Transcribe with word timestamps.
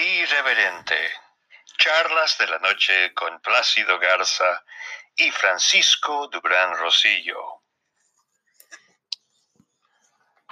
Irreverente. 0.00 0.96
Charlas 1.76 2.38
de 2.38 2.46
la 2.46 2.58
noche 2.58 3.12
con 3.12 3.38
Plácido 3.42 3.98
Garza 3.98 4.64
y 5.14 5.30
Francisco 5.30 6.26
Dubrán 6.28 6.74
Rosillo. 6.78 7.36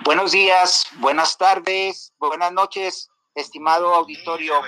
Buenos 0.05 0.33
días, 0.33 0.87
buenas 0.97 1.39
tardes, 1.39 2.13
buenas 2.19 2.53
noches, 2.53 3.09
estimado 3.35 3.95
auditorio. 3.95 4.61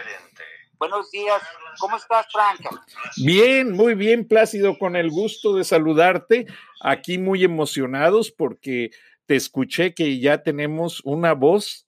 Buenos 0.78 1.10
días, 1.10 1.42
¿cómo 1.78 1.98
estás, 1.98 2.26
Franca? 2.32 2.70
Bien, 3.18 3.72
muy 3.72 3.94
bien, 3.94 4.26
Plácido, 4.26 4.78
con 4.78 4.96
el 4.96 5.10
gusto 5.10 5.54
de 5.56 5.64
saludarte. 5.64 6.46
Aquí 6.80 7.18
muy 7.18 7.44
emocionados 7.44 8.30
porque 8.30 8.92
te 9.26 9.36
escuché 9.36 9.92
que 9.92 10.18
ya 10.20 10.42
tenemos 10.42 11.02
una 11.04 11.34
voz 11.34 11.86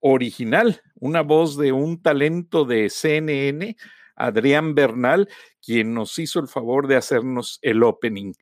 original, 0.00 0.82
una 1.00 1.22
voz 1.22 1.56
de 1.56 1.72
un 1.72 2.00
talento 2.00 2.64
de 2.64 2.90
CNN, 2.90 3.76
Adrián 4.14 4.74
Bernal, 4.74 5.28
quien 5.60 5.94
nos 5.94 6.18
hizo 6.18 6.40
el 6.40 6.48
favor 6.48 6.86
de 6.86 6.96
hacernos 6.96 7.58
el 7.62 7.82
opening. 7.82 8.34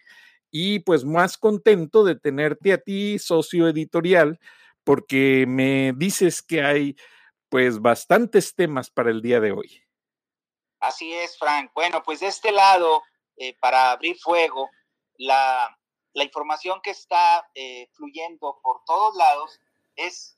Y 0.51 0.81
pues 0.81 1.05
más 1.05 1.39
contento 1.39 2.05
de 2.05 2.17
tenerte 2.17 2.73
a 2.73 2.79
ti, 2.79 3.19
socio 3.19 3.69
editorial, 3.69 4.41
porque 4.85 5.45
me 5.47 5.93
dices 5.97 6.43
que 6.43 6.63
hay 6.63 6.97
pues 7.49 7.81
bastantes 7.81 8.55
temas 8.55 8.91
para 8.91 9.11
el 9.11 9.23
día 9.23 9.41
de 9.41 9.53
hoy. 9.53 9.83
Así 10.81 11.13
es, 11.13 11.39
Frank. 11.39 11.71
Bueno, 11.75 12.03
pues 12.03 12.21
de 12.21 12.27
este 12.27 12.53
lado, 12.53 13.03
eh, 13.37 13.57
para 13.61 13.93
abrir 13.93 14.17
fuego, 14.19 14.71
la, 15.17 15.75
información 16.15 16.81
que 16.83 16.91
está 16.91 17.49
eh, 17.55 17.89
fluyendo 17.93 18.59
por 18.61 18.83
todos 18.85 19.15
lados 19.15 19.61
es 19.95 20.37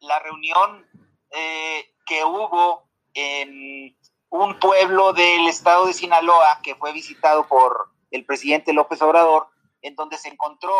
la 0.00 0.18
reunión 0.18 0.86
eh, 1.32 1.94
que 2.06 2.24
hubo 2.24 2.88
en 3.14 3.96
un 4.30 4.58
pueblo 4.58 5.12
del 5.12 5.48
estado 5.48 5.86
de 5.86 5.92
Sinaloa 5.92 6.60
que 6.62 6.74
fue 6.74 6.92
visitado 6.92 7.46
por 7.46 7.90
el 8.10 8.24
presidente 8.24 8.72
López 8.72 9.00
Obrador, 9.02 9.48
en 9.82 9.94
donde 9.94 10.18
se 10.18 10.28
encontró 10.28 10.74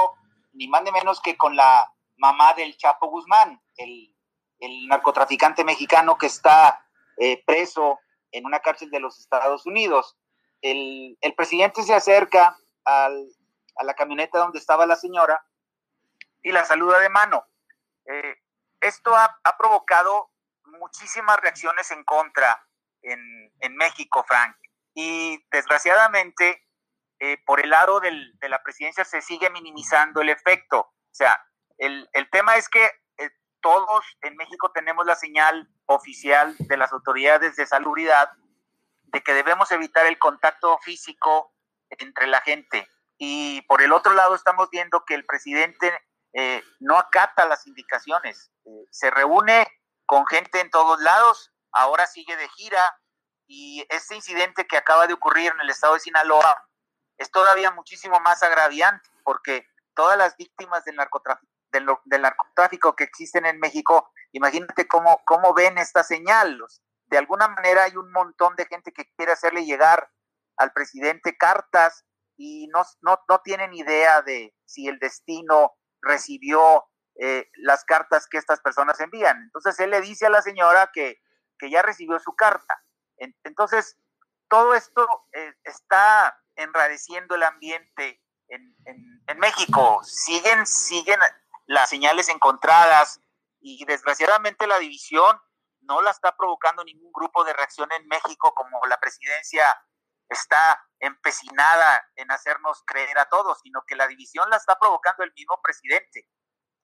ni 0.52 0.68
más 0.68 0.82
ni 0.82 0.92
menos 0.92 1.20
que 1.20 1.36
con 1.36 1.56
la 1.56 1.92
mamá 2.16 2.54
del 2.54 2.76
Chapo 2.76 3.08
Guzmán, 3.08 3.60
el, 3.76 4.08
narcotraficante 4.86 5.64
mexicano 5.64 6.16
que 6.16 6.26
está 6.26 6.86
eh, 7.16 7.42
preso 7.44 7.98
en 8.30 8.46
una 8.46 8.60
cárcel 8.60 8.90
de 8.90 9.00
los 9.00 9.18
Estados 9.18 9.66
Unidos. 9.66 10.16
El, 10.60 11.18
presidente 11.36 11.82
se 11.82 11.94
acerca 11.94 12.56
a 12.84 13.10
la 13.82 13.94
camioneta 13.94 14.38
donde 14.38 14.60
estaba 14.60 14.86
la 14.86 14.94
señora 14.94 15.44
y 16.42 16.52
la 16.52 16.64
saluda 16.64 16.98
de 17.00 17.08
mano. 17.08 17.44
Eh, 18.06 18.36
esto 18.80 19.14
ha, 19.14 19.40
provocado 19.58 20.30
muchísimas 20.78 21.38
reacciones 21.40 21.90
en 21.90 22.04
contra 22.04 22.66
en, 23.02 23.76
México, 23.76 24.24
Frank. 24.26 24.56
Y 24.94 25.44
desgraciadamente, 25.50 26.64
eh, 27.18 27.38
por 27.46 27.60
el 27.60 27.70
lado 27.70 28.00
de 28.00 28.48
la 28.48 28.62
presidencia 28.62 29.04
se 29.04 29.22
sigue 29.22 29.50
minimizando 29.50 30.20
el 30.20 30.28
efecto. 30.28 30.80
O 30.80 31.14
sea, 31.14 31.38
el, 31.78 32.08
tema 32.30 32.56
es 32.56 32.68
que 32.68 32.84
eh, 33.18 33.30
todos 33.60 34.04
en 34.22 34.36
México 34.36 34.70
tenemos 34.72 35.06
la 35.06 35.16
señal 35.16 35.68
oficial 35.86 36.54
de 36.58 36.76
las 36.76 36.92
autoridades 36.92 37.56
de 37.56 37.66
salubridad 37.66 38.30
de 39.04 39.22
que 39.22 39.34
debemos 39.34 39.70
evitar 39.72 40.06
el 40.06 40.18
contacto 40.18 40.78
físico 40.78 41.54
entre 41.90 42.26
la 42.26 42.40
gente. 42.40 42.88
Y 43.18 43.62
por 43.62 43.82
el 43.82 43.92
otro 43.92 44.14
lado 44.14 44.34
estamos 44.34 44.70
viendo 44.70 45.04
que 45.04 45.14
el 45.14 45.24
presidente 45.24 45.92
eh, 46.32 46.62
no 46.80 46.98
acata 46.98 47.46
las 47.46 47.66
indicaciones, 47.66 48.50
se 48.90 49.10
reúne 49.10 49.66
con 50.12 50.26
gente 50.26 50.60
en 50.60 50.68
todos 50.68 51.00
lados, 51.00 51.54
ahora 51.72 52.06
sigue 52.06 52.36
de 52.36 52.46
gira 52.50 53.00
y 53.46 53.86
este 53.88 54.14
incidente 54.14 54.66
que 54.66 54.76
acaba 54.76 55.06
de 55.06 55.14
ocurrir 55.14 55.50
en 55.50 55.60
el 55.62 55.70
estado 55.70 55.94
de 55.94 56.00
Sinaloa 56.00 56.68
es 57.16 57.30
todavía 57.30 57.70
muchísimo 57.70 58.20
más 58.20 58.42
agraviante 58.42 59.08
porque 59.24 59.66
todas 59.94 60.18
las 60.18 60.36
víctimas 60.36 60.84
del 60.84 60.96
narcotráfico, 62.20 62.94
que 62.94 63.04
existen 63.04 63.46
en 63.46 63.58
México, 63.58 64.10
imagínate 64.32 64.86
cómo, 64.86 65.22
cómo 65.24 65.54
ven 65.54 65.78
esta 65.78 66.04
señal. 66.04 66.62
De 67.06 67.16
alguna 67.16 67.48
manera 67.48 67.84
hay 67.84 67.96
un 67.96 68.12
montón 68.12 68.54
de 68.56 68.66
gente 68.66 68.92
que 68.92 69.10
quiere 69.16 69.32
hacerle 69.32 69.64
llegar 69.64 70.10
al 70.58 70.74
presidente 70.74 71.38
cartas 71.38 72.04
y 72.36 72.66
no, 72.66 72.82
no, 73.00 73.18
no 73.30 73.40
tienen 73.40 73.72
idea 73.72 74.20
de 74.20 74.54
si 74.66 74.88
el 74.88 74.98
destino 74.98 75.72
recibió 76.02 76.86
eh, 77.16 77.50
las 77.54 77.84
cartas 77.84 78.26
que 78.26 78.38
estas 78.38 78.60
personas 78.60 78.98
envían. 79.00 79.42
Entonces 79.42 79.78
él 79.80 79.90
le 79.90 80.00
dice 80.00 80.26
a 80.26 80.30
la 80.30 80.42
señora 80.42 80.90
que, 80.92 81.20
ya 81.70 81.80
recibió 81.80 82.18
su 82.18 82.34
carta. 82.34 82.82
Entonces, 83.44 83.96
todo 84.48 84.74
esto 84.74 85.06
eh, 85.32 85.54
está 85.62 86.36
enrareciendo 86.56 87.36
el 87.36 87.44
ambiente 87.44 88.20
en, 88.48 88.74
en, 88.84 89.38
México. 89.38 90.00
Siguen, 90.02 90.66
siguen 90.66 91.20
las 91.66 91.88
señales 91.88 92.28
encontradas 92.28 93.20
y 93.60 93.84
desgraciadamente 93.84 94.66
la 94.66 94.80
división 94.80 95.40
no 95.82 96.02
la 96.02 96.10
está 96.10 96.34
provocando 96.36 96.82
ningún 96.82 97.12
grupo 97.12 97.44
de 97.44 97.52
reacción 97.52 97.88
en 97.92 98.08
México 98.08 98.52
como 98.54 98.80
la 98.88 98.98
presidencia 98.98 99.64
está 100.28 100.84
empecinada 100.98 102.08
en 102.16 102.30
hacernos 102.30 102.82
creer 102.86 103.18
a 103.18 103.28
todos, 103.28 103.60
sino 103.62 103.82
que 103.86 103.96
la 103.96 104.06
división 104.06 104.48
la 104.50 104.56
está 104.56 104.78
provocando 104.78 105.24
el 105.24 105.32
mismo 105.34 105.60
presidente. 105.62 106.26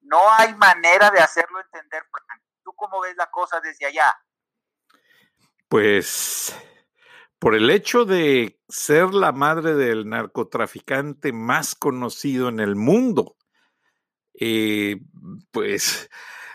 No 0.08 0.30
hay 0.30 0.54
manera 0.54 1.10
de 1.10 1.20
hacerlo 1.20 1.60
entender. 1.60 2.02
¿Tú 2.64 2.72
cómo 2.74 3.00
ves 3.00 3.14
la 3.16 3.30
cosa 3.30 3.60
desde 3.60 3.86
allá? 3.86 4.16
Pues 5.68 6.56
por 7.38 7.54
el 7.54 7.68
hecho 7.70 8.04
de 8.04 8.58
ser 8.68 9.12
la 9.12 9.32
madre 9.32 9.74
del 9.74 10.08
narcotraficante 10.08 11.32
más 11.32 11.74
conocido 11.74 12.48
en 12.48 12.60
el 12.60 12.74
mundo, 12.74 13.36
eh, 14.34 15.00
pues 15.50 16.08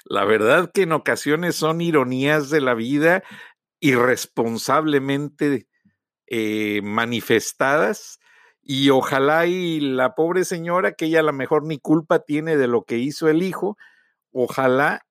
la 0.06 0.26
verdad 0.26 0.72
que 0.74 0.84
en 0.84 0.92
ocasiones 0.92 1.56
son 1.56 1.82
ironías 1.82 2.50
de 2.50 2.62
la 2.62 2.74
vida 2.74 3.24
irresponsablemente 3.80 5.68
eh, 6.28 6.82
manifestadas 6.84 8.20
y 8.64 8.90
ojalá 8.90 9.46
y 9.46 9.82
la 9.82 10.16
pobre 10.16 10.46
señora, 10.46 10.94
que 10.94 11.06
ella 11.06 11.20
a 11.20 11.24
lo 11.24 11.34
mejor 11.34 11.66
ni 11.66 11.80
culpa 11.80 12.20
tiene 12.20 12.56
de 12.56 12.68
lo 12.68 12.84
que 12.84 12.98
hizo 12.98 13.28
el 13.28 13.44
hijo, 13.44 13.78
ojalá 14.32 15.06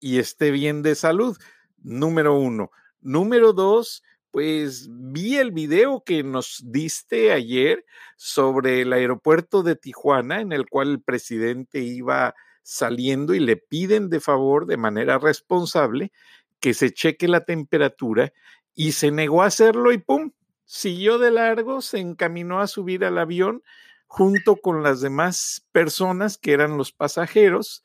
y 0.00 0.18
esté 0.18 0.50
bien 0.50 0.82
de 0.82 0.94
salud, 0.94 1.36
número 1.82 2.38
uno. 2.38 2.70
Número 3.00 3.54
dos, 3.54 4.02
pues 4.30 4.88
vi 4.90 5.36
el 5.36 5.50
video 5.52 6.02
que 6.04 6.22
nos 6.22 6.60
diste 6.64 7.32
ayer 7.32 7.84
sobre 8.16 8.82
el 8.82 8.92
aeropuerto 8.92 9.62
de 9.62 9.76
Tijuana, 9.76 10.42
en 10.42 10.52
el 10.52 10.68
cual 10.68 10.90
el 10.90 11.00
presidente 11.00 11.80
iba 11.80 12.34
saliendo 12.62 13.34
y 13.34 13.40
le 13.40 13.56
piden 13.56 14.10
de 14.10 14.20
favor, 14.20 14.66
de 14.66 14.76
manera 14.76 15.18
responsable, 15.18 16.12
que 16.60 16.74
se 16.74 16.92
cheque 16.92 17.28
la 17.28 17.44
temperatura 17.44 18.32
y 18.74 18.92
se 18.92 19.10
negó 19.10 19.42
a 19.42 19.46
hacerlo 19.46 19.92
y 19.92 19.98
¡pum! 19.98 20.32
Siguió 20.64 21.18
de 21.18 21.30
largo, 21.30 21.82
se 21.82 21.98
encaminó 21.98 22.60
a 22.60 22.66
subir 22.66 23.04
al 23.04 23.18
avión 23.18 23.62
junto 24.06 24.56
con 24.56 24.82
las 24.82 25.00
demás 25.00 25.66
personas 25.72 26.38
que 26.38 26.52
eran 26.52 26.78
los 26.78 26.92
pasajeros. 26.92 27.84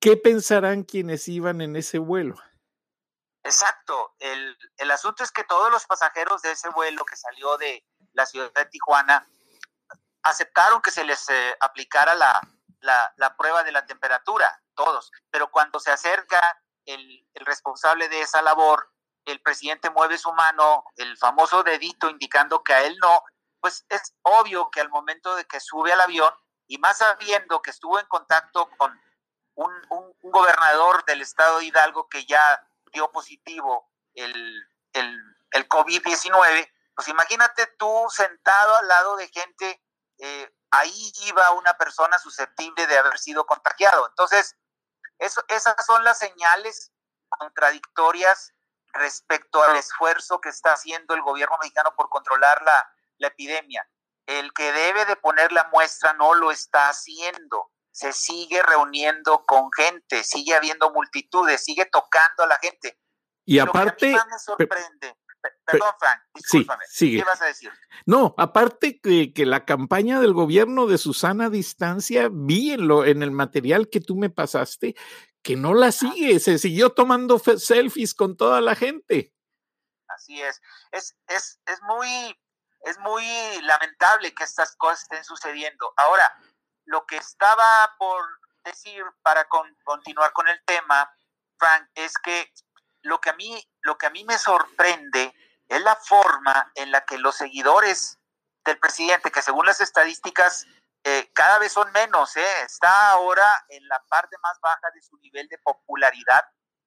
¿Qué 0.00 0.16
pensarán 0.16 0.84
quienes 0.84 1.26
iban 1.28 1.60
en 1.60 1.76
ese 1.76 1.98
vuelo? 1.98 2.36
Exacto. 3.42 4.14
El, 4.18 4.56
asunto 4.90 5.22
es 5.22 5.30
que 5.30 5.44
todos 5.44 5.70
los 5.70 5.86
pasajeros 5.86 6.42
de 6.42 6.52
ese 6.52 6.68
vuelo 6.70 7.04
que 7.04 7.16
salió 7.16 7.56
de 7.58 7.84
la 8.12 8.26
ciudad 8.26 8.52
de 8.52 8.66
Tijuana 8.66 9.26
aceptaron 10.22 10.82
que 10.82 10.90
se 10.90 11.04
les 11.04 11.28
eh, 11.28 11.56
aplicara 11.60 12.14
la, 12.14 12.40
la, 12.80 13.36
prueba 13.36 13.62
de 13.62 13.72
la 13.72 13.86
temperatura, 13.86 14.62
todos. 14.74 15.12
Pero 15.30 15.50
cuando 15.50 15.78
se 15.78 15.90
acerca 15.90 16.60
el, 16.84 17.26
el 17.34 17.46
responsable 17.46 18.08
de 18.08 18.22
esa 18.22 18.42
labor, 18.42 18.90
el 19.32 19.40
presidente 19.40 19.90
mueve 19.90 20.18
su 20.18 20.32
mano, 20.32 20.84
el 20.96 21.16
famoso 21.18 21.62
dedito 21.62 22.08
indicando 22.08 22.62
que 22.62 22.72
a 22.72 22.82
él 22.84 22.96
no, 23.00 23.22
pues 23.60 23.84
es 23.88 24.14
obvio 24.22 24.70
que 24.70 24.80
al 24.80 24.88
momento 24.88 25.34
de 25.36 25.44
que 25.44 25.60
sube 25.60 25.92
al 25.92 26.00
avión, 26.00 26.32
y 26.66 26.78
más 26.78 26.98
sabiendo 26.98 27.60
que 27.62 27.70
estuvo 27.70 27.98
en 27.98 28.06
contacto 28.06 28.68
con 28.76 28.98
un, 29.54 30.14
gobernador 30.22 31.04
del 31.06 31.22
estado 31.22 31.58
de 31.58 31.66
Hidalgo 31.66 32.08
que 32.08 32.26
ya 32.26 32.62
dio 32.92 33.10
positivo 33.10 33.90
el, 34.14 34.62
el, 34.92 35.68
COVID-19, 35.68 36.70
pues 36.94 37.08
imagínate 37.08 37.66
tú 37.78 38.06
sentado 38.10 38.76
al 38.76 38.88
lado 38.88 39.16
de 39.16 39.28
gente, 39.28 39.82
eh, 40.18 40.54
ahí 40.70 41.12
iba 41.22 41.50
una 41.52 41.74
persona 41.74 42.18
susceptible 42.18 42.86
de 42.86 42.98
haber 42.98 43.18
sido 43.18 43.46
contagiado. 43.46 44.06
Entonces, 44.08 44.56
eso, 45.18 45.42
esas 45.48 45.74
son 45.86 46.04
las 46.04 46.18
señales 46.18 46.92
contradictorias 47.28 48.54
respecto 48.98 49.62
al 49.62 49.76
esfuerzo 49.76 50.40
que 50.40 50.48
está 50.48 50.72
haciendo 50.72 51.14
el 51.14 51.22
gobierno 51.22 51.56
mexicano 51.60 51.94
por 51.96 52.08
controlar 52.08 52.62
la, 52.62 53.26
epidemia. 53.26 53.88
El 54.26 54.52
que 54.52 54.72
debe 54.72 55.04
de 55.06 55.16
poner 55.16 55.52
la 55.52 55.68
muestra 55.72 56.12
no 56.12 56.34
lo 56.34 56.50
está 56.50 56.88
haciendo. 56.88 57.70
Se 57.90 58.12
sigue 58.12 58.62
reuniendo 58.62 59.44
con 59.46 59.72
gente, 59.72 60.22
sigue 60.22 60.54
habiendo 60.54 60.90
multitudes, 60.92 61.64
sigue 61.64 61.86
tocando 61.86 62.44
a 62.44 62.46
la 62.46 62.58
gente. 62.58 62.98
Y 63.44 63.58
aparte... 63.58 64.12
me 64.12 64.38
sorprende. 64.38 65.16
Perdón, 65.64 65.90
Frank, 65.98 66.20
discúlpame. 66.34 66.84
¿Qué 66.98 67.24
vas 67.24 67.42
a 67.42 67.46
decir? 67.46 67.70
No, 68.06 68.34
aparte 68.38 69.00
que, 69.00 69.32
que, 69.32 69.46
la 69.46 69.64
campaña 69.64 70.20
del 70.20 70.32
gobierno 70.32 70.86
de 70.86 70.98
Susana 70.98 71.50
Distancia, 71.50 72.28
vi 72.32 72.72
en, 72.72 72.88
lo, 72.88 73.04
en 73.04 73.22
el 73.22 73.30
material 73.30 73.88
que 73.88 74.00
tú 74.00 74.16
me 74.16 74.30
pasaste, 74.30 74.94
que 75.48 75.56
no 75.56 75.72
la 75.72 75.92
sigue, 75.92 76.40
se 76.40 76.58
siguió 76.58 76.92
tomando 76.92 77.38
selfies 77.38 78.12
con 78.12 78.36
toda 78.36 78.60
la 78.60 78.74
gente. 78.74 79.32
Así 80.06 80.42
es. 80.42 80.60
Es, 80.92 81.16
es, 81.26 81.58
es 81.64 81.80
muy, 81.84 82.38
es 82.82 82.98
muy 82.98 83.24
lamentable 83.62 84.34
que 84.34 84.44
estas 84.44 84.76
cosas 84.76 85.04
estén 85.04 85.24
sucediendo. 85.24 85.90
Ahora, 85.96 86.30
lo 86.84 87.06
que 87.06 87.16
estaba 87.16 87.94
por 87.98 88.22
decir 88.62 89.02
para 89.22 89.48
continuar 89.84 90.34
con 90.34 90.48
el 90.48 90.62
tema, 90.66 91.10
Frank, 91.56 91.88
es 91.94 92.12
que 92.18 92.52
lo 93.00 93.18
que 93.18 93.30
a 93.30 93.32
mí, 93.32 93.66
lo 93.80 93.96
que 93.96 94.04
a 94.04 94.10
mí 94.10 94.24
me 94.24 94.36
sorprende 94.36 95.32
es 95.66 95.80
la 95.80 95.96
forma 95.96 96.70
en 96.74 96.90
la 96.90 97.06
que 97.06 97.16
los 97.16 97.36
seguidores 97.36 98.18
del 98.66 98.78
presidente, 98.78 99.30
que 99.30 99.40
según 99.40 99.64
las 99.64 99.80
estadísticas 99.80 100.66
eh, 101.04 101.30
cada 101.32 101.58
vez 101.58 101.72
son 101.72 101.90
menos, 101.92 102.36
eh, 102.36 102.62
está 102.64 103.10
ahora 103.10 103.46
en 103.68 103.86
la 103.88 104.02
parte 104.08 104.36
más 104.42 104.58
baja 104.60 104.90
de 104.94 105.02
su 105.02 105.16
nivel 105.18 105.48
de 105.48 105.58
popularidad 105.58 106.44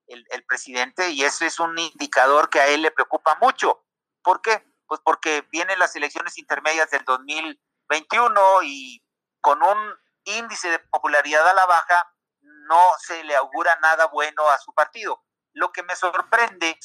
el, 0.08 0.46
presidente 0.46 1.10
y 1.12 1.24
eso 1.24 1.46
es 1.46 1.60
un 1.60 1.78
indicador 1.78 2.50
que 2.50 2.60
a 2.60 2.68
él 2.68 2.82
le 2.82 2.92
preocupa 2.92 3.38
mucho. 3.42 3.86
¿Por 4.22 4.42
qué? 4.42 4.64
Pues 4.86 5.00
porque 5.04 5.48
vienen 5.52 5.80
las 5.80 5.96
elecciones 5.96 6.38
intermedias 6.38 6.90
del 6.92 7.04
2021 7.06 8.64
y 8.64 9.04
con 9.40 9.64
un 9.64 9.78
índice 10.26 10.70
de 10.70 10.80
popularidad 10.80 11.48
a 11.48 11.54
la 11.54 11.66
baja 11.66 12.14
no 12.42 12.84
se 13.00 13.24
le 13.24 13.36
augura 13.36 13.78
nada 13.82 14.08
bueno 14.08 14.48
a 14.50 14.58
su 14.58 14.74
partido. 14.74 15.24
Lo 15.54 15.72
que 15.72 15.84
me 15.84 15.96
sorprende 15.96 16.78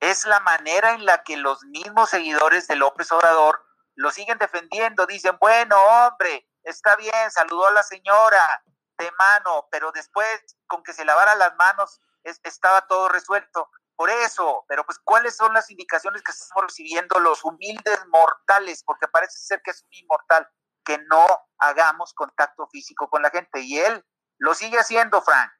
es 0.00 0.24
la 0.24 0.40
manera 0.40 0.94
en 0.94 1.04
la 1.04 1.22
que 1.22 1.36
los 1.36 1.62
mismos 1.64 2.10
seguidores 2.10 2.66
de 2.68 2.76
López 2.76 3.12
Obrador 3.12 3.64
lo 3.94 4.10
siguen 4.10 4.38
defendiendo. 4.38 5.06
Dicen, 5.06 5.36
bueno, 5.40 5.76
hombre, 5.80 6.48
está 6.64 6.96
bien, 6.96 7.30
saludó 7.30 7.66
a 7.66 7.72
la 7.72 7.82
señora 7.82 8.62
de 8.98 9.10
mano, 9.18 9.68
pero 9.70 9.92
después 9.92 10.28
con 10.66 10.82
que 10.82 10.92
se 10.92 11.04
lavara 11.04 11.34
las 11.34 11.54
manos 11.56 12.00
estaba 12.22 12.86
todo 12.86 13.08
resuelto. 13.08 13.70
Por 13.96 14.10
eso, 14.10 14.64
pero 14.68 14.84
pues, 14.84 14.98
¿cuáles 14.98 15.36
son 15.36 15.52
las 15.52 15.70
indicaciones 15.70 16.22
que 16.22 16.32
estamos 16.32 16.64
recibiendo 16.64 17.18
los 17.20 17.44
humildes 17.44 18.00
mortales? 18.08 18.82
Porque 18.84 19.06
parece 19.06 19.38
ser 19.38 19.60
que 19.62 19.70
es 19.70 19.82
un 19.82 19.94
inmortal, 19.94 20.48
que 20.84 20.98
no 21.10 21.26
hagamos 21.58 22.14
contacto 22.14 22.66
físico 22.68 23.08
con 23.08 23.22
la 23.22 23.30
gente. 23.30 23.60
Y 23.60 23.78
él 23.78 24.04
lo 24.38 24.54
sigue 24.54 24.78
haciendo, 24.78 25.20
Frank. 25.22 25.50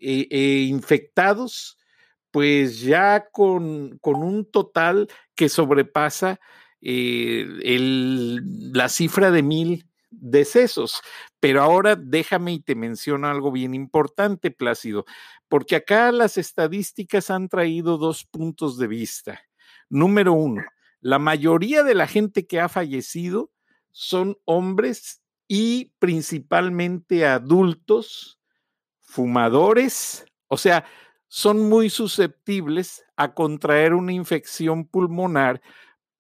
eh, 0.05 0.27
eh, 0.31 0.67
infectados 0.69 1.79
pues 2.33 2.81
ya 2.81 3.29
con, 3.31 4.01
un 4.03 4.51
total 4.51 5.09
que 5.37 5.49
sobrepasa 5.49 6.41
eh, 6.81 7.47
la 8.73 8.89
cifra 8.89 9.31
de 9.31 9.43
mil 9.43 9.87
decesos. 10.11 11.03
Pero 11.43 11.61
ahora 11.61 11.97
déjame 11.97 12.53
y 12.53 12.61
te 12.61 12.77
menciono 12.77 13.27
algo 13.27 13.51
bien 13.51 13.75
importante, 13.75 14.53
Plácido, 14.53 15.07
porque 15.49 15.75
acá 15.75 16.13
las 16.13 16.39
estadísticas 16.39 17.31
han 17.31 17.49
traído 17.49 17.99
dos 17.99 18.25
puntos 18.25 18.79
de 18.79 18.87
vista. 18.87 19.41
Número 19.91 20.35
uno, 20.35 20.63
la 21.01 21.19
mayoría 21.19 21.83
de 21.83 21.97
la 21.97 22.07
gente 22.07 22.47
que 22.47 22.61
ha 22.61 22.69
fallecido 22.69 23.51
son 23.91 24.39
hombres 24.45 25.21
y 25.49 25.93
principalmente 25.99 27.27
adultos, 27.27 28.39
fumadores, 29.01 30.25
o 30.47 30.57
sea, 30.57 30.85
son 31.27 31.69
muy 31.69 31.91
susceptibles 31.91 33.05
a 33.17 33.35
contraer 33.35 33.95
una 33.95 34.13
infección 34.13 34.87
pulmonar 34.87 35.61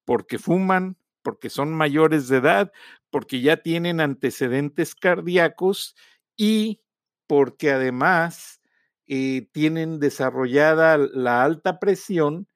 porque 0.04 0.40
fuman, 0.40 0.96
porque 1.22 1.48
son 1.48 1.72
mayores 1.72 2.26
de 2.26 2.38
edad, 2.38 2.72
porque 3.12 3.42
ya 3.42 3.58
tienen 3.58 4.00
antecedentes 4.00 4.96
cardíacos 4.96 5.94
y 6.36 6.80
porque 7.28 7.70
además 7.70 8.60
eh, 9.06 9.48
tienen 9.52 10.00
desarrollada 10.00 10.96
la 10.96 11.44
alta 11.44 11.78
presión 11.78 12.48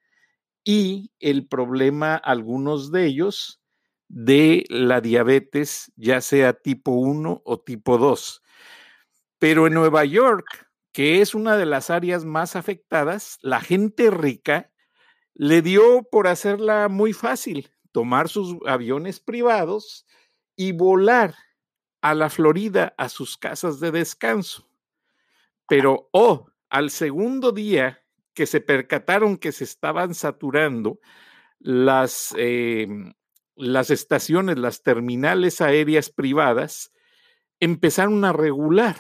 y 0.64 1.12
el 1.20 1.47
problema, 1.47 2.17
algunos 2.17 2.91
de 2.91 3.05
ellos, 3.06 3.61
de 4.08 4.64
la 4.69 5.00
diabetes, 5.00 5.93
ya 5.97 6.20
sea 6.20 6.55
tipo 6.55 6.93
1 6.93 7.43
o 7.44 7.61
tipo 7.61 7.99
2. 7.99 8.43
Pero 9.38 9.67
en 9.67 9.75
Nueva 9.75 10.06
York, 10.06 10.47
que 10.93 11.20
es 11.20 11.35
una 11.35 11.59
de 11.59 11.67
las 11.67 11.91
áreas 11.91 12.25
más 12.25 12.56
afectadas, 12.56 13.38
la 13.43 13.61
gente 13.61 14.11
rica 14.11 14.73
le 15.35 15.61
dio 15.61 16.02
por 16.11 16.29
hacerla 16.29 16.88
muy 16.88 17.12
fácil, 17.12 17.70
tomar 17.93 18.31
sus 18.31 18.56
aviones 18.67 19.20
privados 19.20 20.06
y 20.56 20.73
volar 20.73 21.35
a 22.00 22.14
la 22.14 22.31
Florida 22.31 22.94
a 22.99 23.08
sus 23.08 23.37
casas 23.37 23.81
de 23.81 23.91
descanso. 23.91 24.69
Pero, 25.69 26.08
oh, 26.12 26.47
al 26.70 26.91
segundo 26.91 27.53
día 27.53 28.03
que 28.35 28.47
se 28.47 28.61
percataron 28.61 29.38
que 29.38 29.53
se 29.53 29.64
estaban 29.64 30.14
saturando 30.14 31.00
las, 31.58 32.35
em, 32.37 33.12
las 33.56 33.91
estaciones, 33.91 34.58
las 34.58 34.82
terminales 34.82 35.61
aéreas 35.61 36.11
privadas, 36.11 36.93
empezaron 37.61 38.25
a 38.25 38.32
regular 38.32 38.97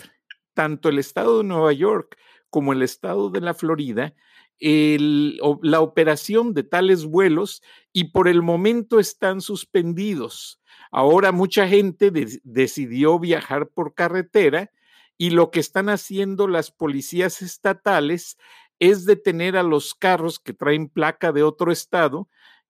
tanto 0.54 0.88
el 0.88 0.98
estado 0.98 1.38
de 1.38 1.44
Nueva 1.44 1.72
York 1.72 2.16
como 2.48 2.72
el 2.72 2.82
estado 2.82 3.28
de 3.30 3.42
la 3.42 3.54
Florida 3.54 4.14
la 4.58 5.80
operación 5.80 6.54
de 6.54 6.62
tales 6.62 7.04
vuelos 7.04 7.62
y 7.92 8.04
por 8.04 8.28
el 8.28 8.42
momento 8.42 8.98
están 8.98 9.40
suspendidos. 9.40 10.60
Ahora 10.90 11.32
mucha 11.32 11.68
gente 11.68 12.10
decidió 12.44 13.18
viajar 13.18 13.68
por 13.68 13.94
carretera 13.94 14.70
y 15.18 15.30
lo 15.30 15.50
que 15.50 15.60
están 15.60 15.88
haciendo 15.88 16.48
las 16.48 16.70
policías 16.70 17.42
estatales 17.42 18.36
es 18.78 19.04
detener 19.04 19.56
a 19.56 19.62
los 19.62 19.94
carros 19.94 20.38
que 20.38 20.52
traen 20.52 20.88
placa 20.88 21.32
de 21.32 21.42
otro 21.42 21.72
estado 21.72 22.28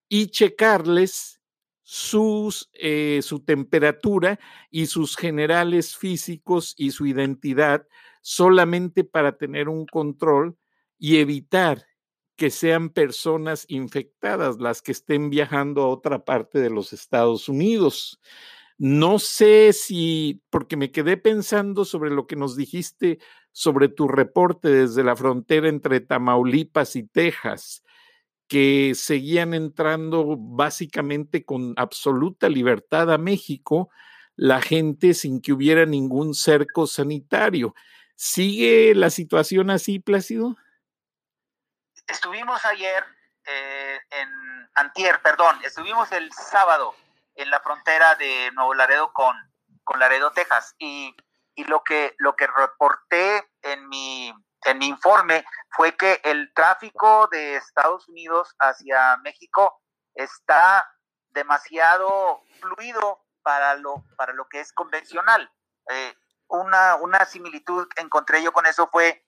y 0.09 0.29
checarles 0.29 1.41
sus, 1.83 2.69
eh, 2.73 3.21
su 3.23 3.41
temperatura 3.41 4.39
y 4.71 4.87
sus 4.87 5.17
generales 5.17 5.97
físicos 5.97 6.75
y 6.77 6.91
su 6.91 7.07
identidad 7.07 7.87
solamente 8.23 9.05
para 9.05 9.37
tener 9.37 9.69
un 9.69 9.87
control 9.87 10.57
y 10.99 11.19
evitar 11.19 11.87
que 12.37 12.51
sean 12.51 12.91
personas 12.91 13.65
infectadas 13.69 14.59
las 14.61 14.83
que 14.83 14.93
estén 14.93 15.31
viajando 15.31 15.83
a 15.83 15.89
otra 15.89 16.25
parte 16.25 16.59
de 16.61 16.71
los 16.71 16.93
Estados 16.93 17.49
Unidos. 17.49 18.21
No 18.79 19.19
sé 19.19 19.73
si, 19.73 20.43
porque 20.51 20.77
me 20.77 20.91
quedé 20.93 21.17
pensando 21.17 21.85
sobre 21.87 22.11
lo 22.11 22.27
que 22.27 22.37
nos 22.37 22.57
dijiste 22.57 23.19
sobre 23.53 23.89
tu 23.89 24.07
reporte 24.07 24.69
desde 24.69 25.03
la 25.03 25.17
frontera 25.17 25.69
entre 25.69 26.01
Tamaulipas 26.01 26.95
y 26.97 27.05
Texas 27.05 27.83
que 28.49 28.93
seguían 28.95 29.55
entrando 29.55 30.37
básicamente 30.39 31.45
con 31.45 31.75
absoluta 31.77 32.49
libertad 32.49 33.13
a 33.13 33.19
México 33.19 33.91
la 34.37 34.61
gente 34.61 35.15
sin 35.15 35.41
que 35.41 35.53
hubiera 35.53 35.87
ningún 35.87 36.35
cerco 36.35 36.87
sanitario. 36.87 37.75
¿Sigue 38.15 38.95
la 38.95 39.11
situación 39.11 39.71
así, 39.71 39.99
Plácido? 39.99 40.57
Estuvimos 42.07 42.65
ayer 42.65 43.05
eh, 43.45 44.01
en 44.11 44.71
Antier, 44.75 45.21
perdón, 45.23 45.59
estuvimos 45.65 46.11
el 46.13 46.33
sábado 46.33 46.95
en 47.35 47.51
la 47.51 47.61
frontera 47.61 48.15
de 48.17 48.51
Nuevo 48.53 48.75
Laredo 48.75 49.13
con, 49.13 49.35
con 49.85 49.99
Laredo, 49.99 50.31
Texas, 50.33 50.75
y, 50.79 51.15
y 51.55 51.65
lo, 51.65 51.83
que, 51.83 52.15
lo 52.19 52.37
que 52.37 52.47
reporté 52.47 53.49
en 53.63 53.89
mi 53.89 54.33
en 54.67 54.79
mi 54.79 54.87
informe 54.89 55.45
fue 55.71 55.97
que 55.97 56.21
el 56.25 56.53
tráfico 56.53 57.29
de 57.29 57.57
Estados 57.57 58.09
Unidos 58.09 58.55
hacia 58.59 59.17
México 59.19 59.81
está 60.15 60.91
demasiado 61.31 62.43
fluido 62.61 63.25
para 63.43 63.77
lo, 63.77 64.05
para 64.17 64.33
lo 64.33 64.49
que 64.49 64.61
es 64.61 64.73
convencional. 64.73 65.51
Eh, 65.91 66.15
una, 66.49 66.97
una 66.97 67.25
similitud 67.27 67.87
que 67.89 68.03
encontré 68.03 68.43
yo 68.43 68.53
con 68.53 68.67
eso 68.67 68.89
fue 68.91 69.26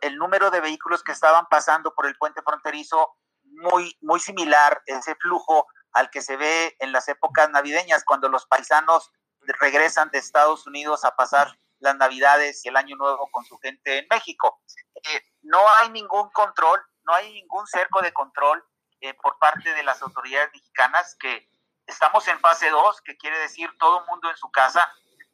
el, 0.00 0.16
número 0.16 0.50
de 0.50 0.60
vehículos 0.60 1.02
que 1.02 1.12
estaban 1.12 1.46
pasando 1.46 1.94
por 1.94 2.06
el 2.06 2.16
puente 2.16 2.42
fronterizo, 2.42 3.16
muy, 3.44 3.96
muy 4.00 4.20
similar 4.20 4.82
ese 4.86 5.14
flujo 5.16 5.66
al 5.92 6.10
que 6.10 6.20
se 6.20 6.36
ve 6.36 6.76
en 6.80 6.92
las 6.92 7.08
épocas 7.08 7.48
navideñas, 7.50 8.04
cuando 8.04 8.28
los 8.28 8.46
paisanos 8.46 9.12
regresan 9.60 10.10
de 10.10 10.18
Estados 10.18 10.66
Unidos 10.66 11.04
a 11.04 11.14
pasar 11.14 11.58
las 11.78 11.96
navidades 11.96 12.64
y 12.64 12.68
el 12.68 12.76
año 12.76 12.96
nuevo 12.96 13.30
con 13.30 13.44
su 13.44 13.58
gente 13.58 13.98
en 13.98 14.06
México. 14.10 14.60
Eh, 14.94 15.22
no 15.42 15.60
hay 15.78 15.90
ningún 15.90 16.30
control, 16.30 16.80
no 17.04 17.14
hay 17.14 17.32
ningún 17.32 17.66
cerco 17.66 18.02
de 18.02 18.12
control 18.12 18.64
eh, 19.00 19.14
por 19.14 19.38
parte 19.38 19.72
de 19.74 19.82
las 19.82 20.02
autoridades 20.02 20.50
mexicanas 20.52 21.16
que 21.20 21.48
estamos 21.86 22.26
en 22.28 22.40
fase 22.40 22.70
2, 22.70 23.02
que 23.02 23.16
quiere 23.16 23.38
decir 23.38 23.70
todo 23.78 24.00
el 24.00 24.06
mundo 24.06 24.28
en 24.30 24.36
su 24.36 24.50
casa, 24.50 24.90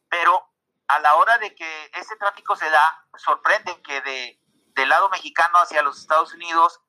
pero 0.09 0.52
a 0.87 0.99
la 0.99 1.15
hora 1.15 1.37
de 1.37 1.55
que 1.55 1.91
ese 1.93 2.15
tráfico 2.17 2.55
se 2.55 2.69
da, 2.69 3.07
sorprende 3.17 3.81
que 3.81 4.01
de, 4.01 4.39
del 4.75 4.89
lado 4.89 5.09
mexicano 5.09 5.59
hacia 5.59 5.81
los 5.81 5.99
Estados 5.99 6.33
Unidos 6.33 6.81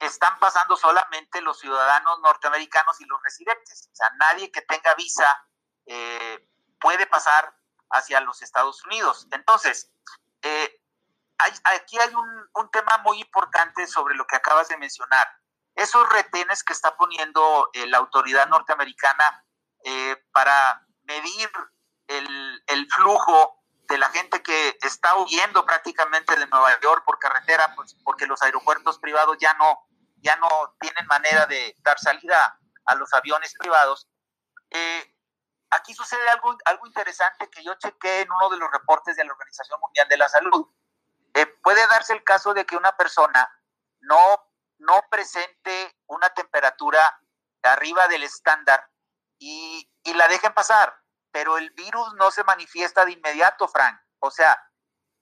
están 0.00 0.38
pasando 0.38 0.76
solamente 0.76 1.40
los 1.40 1.58
ciudadanos 1.58 2.20
norteamericanos 2.20 3.00
y 3.00 3.06
los 3.06 3.22
residentes. 3.22 3.88
O 3.92 3.96
sea, 3.96 4.10
nadie 4.18 4.50
que 4.50 4.62
tenga 4.62 4.94
visa 4.94 5.46
eh, 5.86 6.46
puede 6.80 7.06
pasar 7.06 7.56
hacia 7.90 8.20
los 8.20 8.42
Estados 8.42 8.84
Unidos. 8.84 9.26
Entonces, 9.30 9.90
eh, 10.42 10.82
aquí 11.38 11.98
hay 11.98 12.14
un, 12.14 12.48
un, 12.54 12.70
tema 12.70 12.98
muy 12.98 13.20
importante 13.20 13.86
sobre 13.86 14.14
lo 14.16 14.26
que 14.26 14.36
acabas 14.36 14.68
de 14.68 14.76
mencionar. 14.76 15.26
Esos 15.74 16.08
retenes 16.10 16.62
que 16.62 16.72
está 16.72 16.96
poniendo 16.96 17.70
eh, 17.72 17.86
la 17.86 17.98
autoridad 17.98 18.48
norteamericana 18.48 19.42
para 20.32 20.84
medir 21.04 21.48
el, 22.08 22.64
el 22.66 22.88
flujo 22.90 23.62
de 23.88 23.98
la 23.98 24.08
gente 24.10 24.42
que 24.42 24.76
está 24.82 25.16
huyendo 25.16 25.64
prácticamente 25.64 26.36
de 26.36 26.46
Nueva 26.46 26.78
York 26.80 27.04
por 27.04 27.18
carretera, 27.18 27.72
pues 27.74 27.94
porque 28.04 28.26
los 28.26 28.42
aeropuertos 28.42 28.98
privados 28.98 29.36
ya 29.38 29.54
no, 29.54 29.88
ya 30.16 30.36
no 30.36 30.48
tienen 30.80 31.06
manera 31.06 31.46
de 31.46 31.74
dar 31.80 31.98
salida 31.98 32.58
a 32.84 32.94
los 32.94 33.12
aviones 33.14 33.54
privados. 33.58 34.08
Eh, 34.70 35.14
aquí 35.70 35.94
sucede 35.94 36.28
algo, 36.28 36.56
algo 36.64 36.86
interesante 36.86 37.48
que 37.50 37.62
yo 37.62 37.74
chequé 37.74 38.22
en 38.22 38.30
uno 38.30 38.50
de 38.50 38.58
los 38.58 38.70
reportes 38.70 39.16
de 39.16 39.24
la 39.24 39.32
Organización 39.32 39.80
Mundial 39.80 40.08
de 40.08 40.16
la 40.16 40.28
Salud. 40.28 40.68
Eh, 41.34 41.46
puede 41.62 41.86
darse 41.86 42.12
el 42.12 42.24
caso 42.24 42.54
de 42.54 42.64
que 42.64 42.76
una 42.76 42.96
persona 42.96 43.48
no, 44.00 44.50
no 44.78 45.04
presente 45.10 45.96
una 46.06 46.30
temperatura 46.30 47.20
arriba 47.62 48.08
del 48.08 48.22
estándar 48.22 48.88
y, 49.38 49.90
y 50.02 50.14
la 50.14 50.28
dejen 50.28 50.54
pasar 50.54 51.05
pero 51.36 51.58
el 51.58 51.68
virus 51.72 52.14
no 52.14 52.30
se 52.30 52.44
manifiesta 52.44 53.04
de 53.04 53.12
inmediato, 53.12 53.68
Frank. 53.68 54.00
O 54.20 54.30
sea, 54.30 54.58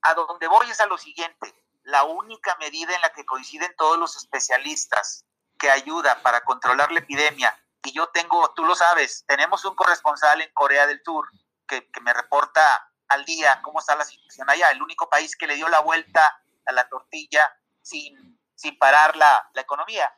a 0.00 0.14
donde 0.14 0.46
voy 0.46 0.70
es 0.70 0.80
a 0.80 0.86
lo 0.86 0.96
siguiente. 0.96 1.52
La 1.82 2.04
única 2.04 2.54
medida 2.60 2.94
en 2.94 3.00
la 3.00 3.10
que 3.10 3.26
coinciden 3.26 3.74
todos 3.76 3.98
los 3.98 4.14
especialistas 4.14 5.24
que 5.58 5.72
ayuda 5.72 6.22
para 6.22 6.42
controlar 6.42 6.92
la 6.92 7.00
epidemia, 7.00 7.52
y 7.82 7.90
yo 7.90 8.10
tengo, 8.10 8.54
tú 8.54 8.64
lo 8.64 8.76
sabes, 8.76 9.24
tenemos 9.26 9.64
un 9.64 9.74
corresponsal 9.74 10.40
en 10.40 10.52
Corea 10.52 10.86
del 10.86 11.02
Sur 11.04 11.28
que, 11.66 11.90
me 12.00 12.12
reporta 12.12 12.92
al 13.08 13.24
día 13.24 13.60
cómo 13.62 13.80
está 13.80 13.96
la 13.96 14.04
situación 14.04 14.48
allá, 14.48 14.70
el 14.70 14.82
único 14.82 15.10
país 15.10 15.34
que 15.34 15.48
le 15.48 15.56
dio 15.56 15.68
la 15.68 15.80
vuelta 15.80 16.22
a 16.64 16.72
la 16.72 16.88
tortilla 16.88 17.52
sin, 17.82 18.40
sin 18.54 18.78
parar 18.78 19.16
la, 19.16 19.50
la 19.52 19.62
economía 19.62 20.16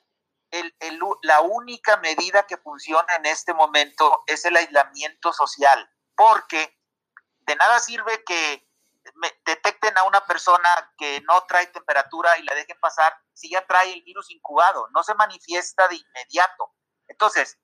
la 1.22 1.40
única 1.40 1.96
medida 1.98 2.46
que 2.46 2.56
funciona 2.56 3.14
en 3.16 3.26
este 3.26 3.52
momento 3.52 4.22
es 4.26 4.44
el 4.44 4.56
aislamiento 4.56 5.32
social, 5.32 5.90
porque 6.14 6.78
de 7.40 7.56
nada 7.56 7.78
sirve 7.80 8.22
que 8.24 8.66
detecten 9.44 9.96
a 9.98 10.04
una 10.04 10.24
persona 10.26 10.92
que 10.98 11.20
no 11.22 11.42
trae 11.42 11.66
temperatura 11.68 12.36
y 12.38 12.42
la 12.42 12.54
dejen 12.54 12.78
pasar 12.80 13.16
si 13.32 13.50
ya 13.50 13.64
trae 13.66 13.92
el 13.92 14.02
virus 14.02 14.30
incubado, 14.30 14.88
no 14.92 15.02
se 15.02 15.14
manifiesta 15.14 15.86
de 15.88 15.96
inmediato. 15.96 16.72
Entonces, 17.06 17.58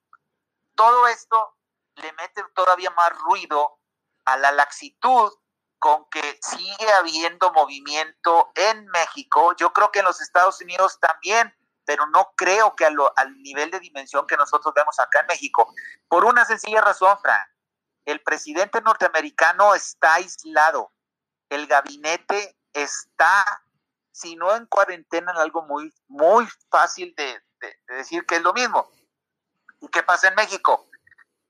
todo 0.74 1.08
esto 1.08 1.56
le 1.96 2.12
mete 2.12 2.42
todavía 2.54 2.90
más 2.90 3.12
ruido 3.18 3.78
a 4.24 4.36
la 4.36 4.52
laxitud 4.52 5.32
con 5.78 6.08
que 6.10 6.38
sigue 6.40 6.92
habiendo 6.92 7.52
movimiento 7.52 8.52
en 8.54 8.86
México. 8.86 9.54
Yo 9.56 9.72
creo 9.72 9.90
que 9.90 9.98
en 9.98 10.04
los 10.04 10.20
Estados 10.20 10.60
Unidos 10.60 11.00
también 11.00 11.52
pero 11.92 12.06
no 12.06 12.32
creo 12.34 12.75
que 12.75 12.87
al 12.87 13.42
nivel 13.42 13.70
de 13.70 13.78
dimensión 13.78 14.26
que 14.26 14.38
nosotros 14.38 14.72
vemos 14.72 14.99
acá 14.99 15.20
en 15.20 15.26
México. 15.26 15.70
Por 16.08 16.25
una 16.25 16.46
sencilla 16.46 16.80
razón, 16.80 17.18
Fran, 17.20 17.46
el 18.06 18.22
presidente 18.22 18.80
norteamericano 18.80 19.75
está 19.75 20.14
aislado, 20.14 20.90
el 21.50 21.66
gabinete 21.66 22.56
está, 22.72 23.44
si 24.11 24.37
no 24.37 24.56
en 24.56 24.64
cuarentena, 24.64 25.32
en 25.32 25.37
algo 25.37 25.66
muy, 25.66 25.92
muy 26.08 26.49
fácil 26.70 27.14
de, 27.14 27.42
de 27.61 27.94
decir 27.96 28.25
que 28.25 28.37
es 28.37 28.42
lo 28.42 28.54
mismo. 28.54 28.90
¿Y 29.82 29.88
qué 29.88 30.02
pasa 30.02 30.28
en 30.28 30.34
México? 30.34 30.88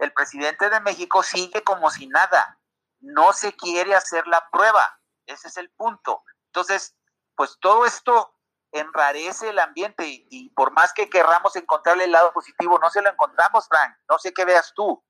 El 0.00 0.12
presidente 0.12 0.70
de 0.70 0.80
México 0.80 1.22
sigue 1.22 1.62
como 1.62 1.88
si 1.88 2.08
nada, 2.08 2.58
no 2.98 3.32
se 3.32 3.52
quiere 3.52 3.94
hacer 3.94 4.26
la 4.26 4.50
prueba, 4.50 4.98
ese 5.24 5.46
es 5.46 5.56
el 5.56 5.70
punto. 5.70 6.24
Entonces, 6.46 6.96
pues 7.36 7.58
todo 7.60 7.86
esto 7.86 8.34
enrarece 8.72 9.50
el 9.50 9.58
ambiente 9.58 10.26
y, 10.30 10.50
por 10.50 10.72
más 10.72 10.92
que 10.92 11.08
querramos 11.08 11.54
encontrarle 11.56 12.04
el 12.04 12.12
lado 12.12 12.32
positivo, 12.32 12.78
no 12.78 12.90
se 12.90 13.02
lo 13.02 13.10
encontramos, 13.10 13.68
Frank. 13.68 13.94
No 14.08 14.18
sé 14.18 14.32
qué 14.32 14.44
veas 14.44 14.72
tú. 14.74 15.02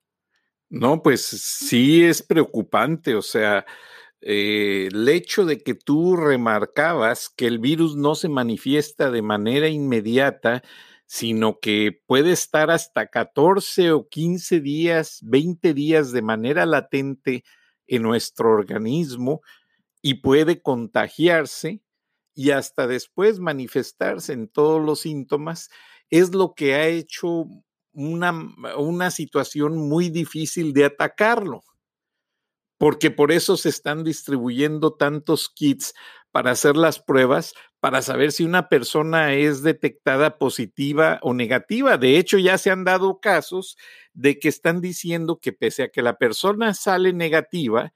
No, 0.68 1.02
pues 1.02 1.26
sí 1.26 2.04
es 2.04 2.22
preocupante, 2.22 3.14
o 3.14 3.22
sea, 3.22 3.66
eh, 4.22 4.88
el 4.90 5.08
hecho 5.08 5.44
de 5.44 5.58
que 5.58 5.74
tú 5.74 6.16
remarcabas 6.16 7.28
que 7.28 7.46
el 7.46 7.58
virus 7.58 7.96
no 7.96 8.14
se 8.14 8.28
manifiesta 8.28 9.10
de 9.10 9.20
manera 9.20 9.68
inmediata, 9.68 10.62
sino 11.06 11.58
que 11.60 12.00
puede 12.06 12.32
estar 12.32 12.70
hasta 12.70 13.08
14 13.08 13.92
o 13.92 14.08
15 14.08 14.60
días, 14.60 15.18
20 15.22 15.74
días 15.74 16.12
de 16.12 16.22
manera 16.22 16.64
latente 16.64 17.44
en 17.86 18.02
nuestro 18.02 18.50
organismo 18.50 19.42
y 20.00 20.14
puede 20.14 20.62
contagiarse, 20.62 21.82
y 22.34 22.50
hasta 22.50 22.86
después 22.86 23.38
manifestarse 23.38 24.32
en 24.32 24.48
todos 24.48 24.82
los 24.84 25.00
síntomas, 25.00 25.70
es 26.10 26.34
lo 26.34 26.54
que 26.54 26.74
ha 26.74 26.86
hecho 26.86 27.46
una, 27.92 28.32
una 28.76 29.10
situación 29.10 29.76
muy 29.76 30.08
difícil 30.08 30.72
de 30.72 30.84
atacarlo, 30.86 31.62
porque 32.78 33.10
por 33.10 33.32
eso 33.32 33.56
se 33.56 33.68
están 33.68 34.04
distribuyendo 34.04 34.94
tantos 34.94 35.48
kits 35.48 35.94
para 36.30 36.50
hacer 36.50 36.76
las 36.76 36.98
pruebas, 36.98 37.54
para 37.78 38.00
saber 38.00 38.32
si 38.32 38.44
una 38.44 38.68
persona 38.68 39.34
es 39.34 39.62
detectada 39.62 40.38
positiva 40.38 41.18
o 41.22 41.34
negativa. 41.34 41.98
De 41.98 42.18
hecho, 42.18 42.38
ya 42.38 42.56
se 42.56 42.70
han 42.70 42.84
dado 42.84 43.20
casos 43.20 43.76
de 44.14 44.38
que 44.38 44.48
están 44.48 44.80
diciendo 44.80 45.38
que 45.40 45.52
pese 45.52 45.84
a 45.84 45.88
que 45.88 46.02
la 46.02 46.16
persona 46.16 46.74
sale 46.74 47.12
negativa, 47.12 47.92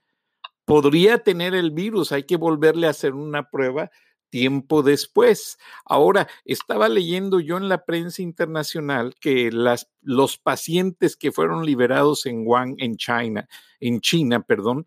podría 0.66 1.18
tener 1.18 1.54
el 1.54 1.70
virus, 1.70 2.12
hay 2.12 2.24
que 2.24 2.36
volverle 2.36 2.86
a 2.86 2.90
hacer 2.90 3.14
una 3.14 3.48
prueba 3.50 3.90
tiempo 4.30 4.82
después. 4.82 5.58
Ahora, 5.84 6.28
estaba 6.44 6.88
leyendo 6.88 7.40
yo 7.40 7.56
en 7.56 7.68
la 7.68 7.84
prensa 7.84 8.22
internacional 8.22 9.14
que 9.20 9.50
las, 9.50 9.90
los 10.02 10.38
pacientes 10.38 11.16
que 11.16 11.32
fueron 11.32 11.64
liberados 11.64 12.26
en 12.26 12.46
Wuhan, 12.46 12.74
en 12.78 12.96
China, 12.96 13.48
en 13.80 14.00
China, 14.00 14.42
perdón, 14.42 14.86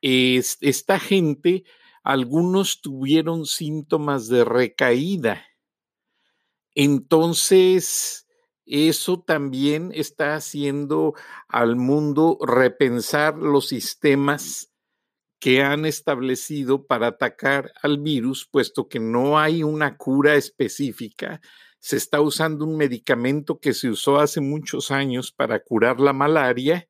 es, 0.00 0.58
esta 0.60 0.98
gente, 0.98 1.64
algunos 2.02 2.80
tuvieron 2.80 3.46
síntomas 3.46 4.28
de 4.28 4.44
recaída. 4.44 5.44
Entonces, 6.74 8.26
eso 8.64 9.20
también 9.20 9.90
está 9.94 10.34
haciendo 10.34 11.14
al 11.48 11.76
mundo 11.76 12.38
repensar 12.40 13.36
los 13.36 13.68
sistemas 13.68 14.71
que 15.42 15.60
han 15.60 15.86
establecido 15.86 16.86
para 16.86 17.08
atacar 17.08 17.72
al 17.82 17.98
virus, 17.98 18.46
puesto 18.46 18.88
que 18.88 19.00
no 19.00 19.40
hay 19.40 19.64
una 19.64 19.96
cura 19.96 20.36
específica. 20.36 21.40
Se 21.80 21.96
está 21.96 22.20
usando 22.20 22.64
un 22.64 22.76
medicamento 22.76 23.58
que 23.58 23.74
se 23.74 23.90
usó 23.90 24.20
hace 24.20 24.40
muchos 24.40 24.92
años 24.92 25.32
para 25.32 25.58
curar 25.58 25.98
la 25.98 26.12
malaria 26.12 26.88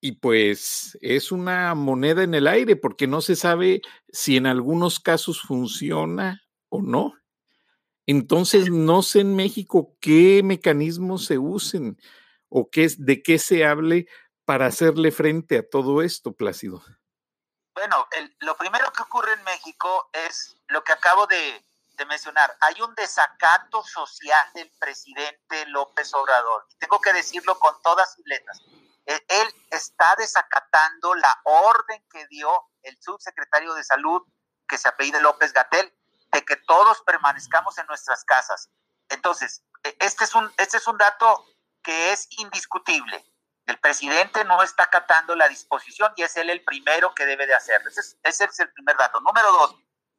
y 0.00 0.12
pues 0.12 0.96
es 1.02 1.32
una 1.32 1.74
moneda 1.74 2.22
en 2.22 2.32
el 2.32 2.46
aire 2.46 2.76
porque 2.76 3.06
no 3.06 3.20
se 3.20 3.36
sabe 3.36 3.82
si 4.08 4.38
en 4.38 4.46
algunos 4.46 4.98
casos 4.98 5.42
funciona 5.42 6.44
o 6.70 6.80
no. 6.80 7.12
Entonces, 8.06 8.70
no 8.70 9.02
sé 9.02 9.20
en 9.20 9.36
México 9.36 9.94
qué 10.00 10.40
mecanismos 10.42 11.26
se 11.26 11.36
usen 11.36 11.98
o 12.48 12.70
qué, 12.70 12.90
de 12.96 13.22
qué 13.22 13.38
se 13.38 13.66
hable 13.66 14.06
para 14.46 14.66
hacerle 14.66 15.10
frente 15.10 15.58
a 15.58 15.68
todo 15.68 16.00
esto, 16.00 16.32
Plácido? 16.32 16.82
Bueno, 17.74 18.08
lo 18.38 18.56
primero 18.56 18.90
que 18.92 19.02
ocurre 19.02 19.34
en 19.34 19.42
México 19.42 20.08
es 20.12 20.56
lo 20.68 20.82
que 20.82 20.92
acabo 20.92 21.26
de, 21.26 21.62
mencionar. 22.08 22.54
Hay 22.60 22.80
un 22.82 22.94
desacato 22.94 23.82
social 23.82 24.46
del 24.54 24.70
presidente 24.78 25.66
López 25.66 26.12
Obrador. 26.12 26.66
Tengo 26.78 27.00
que 27.00 27.12
decirlo 27.12 27.58
con 27.58 27.74
todas 27.82 28.14
sus 28.14 28.24
letras. 28.26 28.60
E, 29.06 29.24
él 29.28 29.54
está 29.70 30.14
desacatando 30.16 31.14
la 31.14 31.40
orden 31.44 32.04
que 32.10 32.26
dio 32.28 32.50
el 32.82 32.96
subsecretario 33.00 33.72
de 33.72 33.82
Salud, 33.82 34.22
que 34.68 34.76
se 34.76 34.88
apellida 34.88 35.20
López 35.20 35.54
Gatel, 35.54 35.90
de 36.32 36.44
que 36.44 36.56
todos 36.56 37.00
permanezcamos 37.02 37.78
en 37.78 37.86
nuestras 37.86 38.24
casas. 38.24 38.68
Entonces, 39.08 39.62
e, 39.82 39.96
este 40.00 40.24
es 40.24 40.34
un, 40.34 40.52
este 40.58 40.76
es 40.76 40.86
un 40.86 40.98
dato 40.98 41.46
que 41.82 42.12
es 42.12 42.28
indiscutible. 42.38 43.24
El 43.66 43.78
presidente 43.78 44.44
no 44.44 44.62
está 44.62 44.84
acatando 44.84 45.34
la 45.34 45.48
disposición 45.48 46.12
y 46.16 46.22
es 46.22 46.36
él 46.36 46.50
el 46.50 46.62
primero 46.64 47.14
que 47.14 47.26
debe 47.26 47.46
de 47.46 47.54
hacerlo. 47.54 47.90
Ese 47.90 48.44
es, 48.44 48.60
el 48.60 48.72
primer 48.72 48.96
dato. 48.96 49.20
Número 49.20 49.50
dos, 49.50 49.76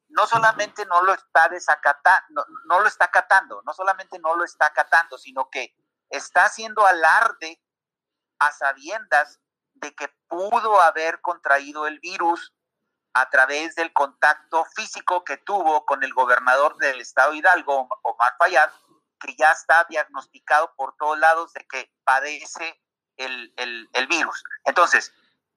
no 0.08 0.26
solamente 0.26 0.84
no 0.84 1.02
lo 1.02 1.14
está 1.14 1.48
desacatando, 1.48 2.46
no, 2.66 2.80
lo 2.80 2.86
está 2.86 3.06
acatando, 3.06 3.62
no 3.64 3.72
solamente 3.72 4.18
no 4.18 4.36
lo 4.36 4.44
está 4.44 4.66
acatando, 4.66 5.16
sino 5.16 5.48
que 5.48 5.74
está 6.10 6.44
haciendo 6.44 6.86
alarde 6.86 7.62
a 8.38 8.52
sabiendas 8.52 9.40
de 9.74 9.94
que 9.94 10.08
pudo 10.26 10.80
haber 10.82 11.22
contraído 11.22 11.86
el 11.86 12.00
virus 12.00 12.54
a 13.14 13.30
través 13.30 13.74
del 13.74 13.94
contacto 13.94 14.66
físico 14.76 15.24
que 15.24 15.38
tuvo 15.38 15.86
con 15.86 16.02
el 16.04 16.12
gobernador 16.12 16.76
del 16.76 17.00
estado 17.00 17.32
Hidalgo, 17.32 17.88
Omar 18.02 18.34
Fayad, 18.38 18.70
que 19.18 19.34
ya 19.36 19.52
está 19.52 19.86
diagnosticado 19.88 20.74
por 20.76 20.94
todos 20.96 21.18
lados 21.18 21.52
de 21.54 21.66
que 21.66 21.90
padece 22.04 22.80
el, 23.18 24.06
virus. 24.08 24.44
Entonces, 24.64 25.12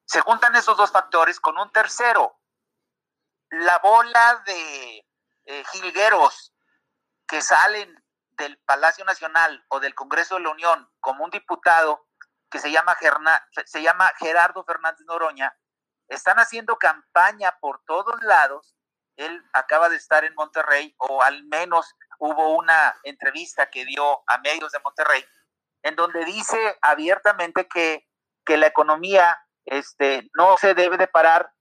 se 0.06 0.22
juntan 0.22 0.56
esos 0.56 0.75
dos 0.77 0.91
factores 0.91 1.39
con 1.39 1.58
un 1.58 1.72
tercero. 1.72 2.39
La 3.50 3.80
bola 3.80 4.44
de 4.46 5.06
eh, 5.46 5.63
jilgueros 5.72 6.53
que 7.27 7.41
salen 7.41 8.03
del 8.32 8.58
Palacio 8.60 9.06
Nacional 9.06 9.63
o 9.70 9.80
del 9.80 9.96
Congreso 9.96 10.36
de 10.36 10.41
la 10.41 10.50
Unión 10.50 10.91
como 11.00 11.24
un 11.24 11.30
diputado 11.30 12.08
que 12.50 12.60
se 12.60 12.72
llama, 12.72 12.98
se 13.65 13.82
llama 13.82 14.12
Gerardo 14.20 14.63
Fernández 14.65 15.06
Noroña, 15.06 15.56
están 16.10 16.38
haciendo 16.39 16.77
campaña 16.77 17.58
por 17.62 17.82
todos 17.86 18.22
lados. 18.24 18.75
Él 19.15 19.41
acaba 19.53 19.88
de 19.88 19.96
estar 19.96 20.25
en 20.25 20.36
Monterrey, 20.36 20.94
o 20.98 21.22
al 21.22 21.44
menos 21.46 21.96
hubo 22.20 22.56
una 22.58 22.94
entrevista 23.03 23.70
que 23.70 23.86
dio 23.86 24.22
a 24.27 24.38
medios 24.39 24.72
de 24.74 24.80
Monterrey, 24.80 25.25
en 25.83 25.95
donde 25.95 26.25
dice 26.25 26.77
abiertamente 26.81 27.67
que, 27.67 28.07
que 28.45 28.57
la 28.57 28.67
economía 28.67 29.39
este, 29.65 30.29
no 30.35 30.57
se 30.57 30.73
debe 30.73 30.97
de 30.97 31.07
parar 31.07 31.51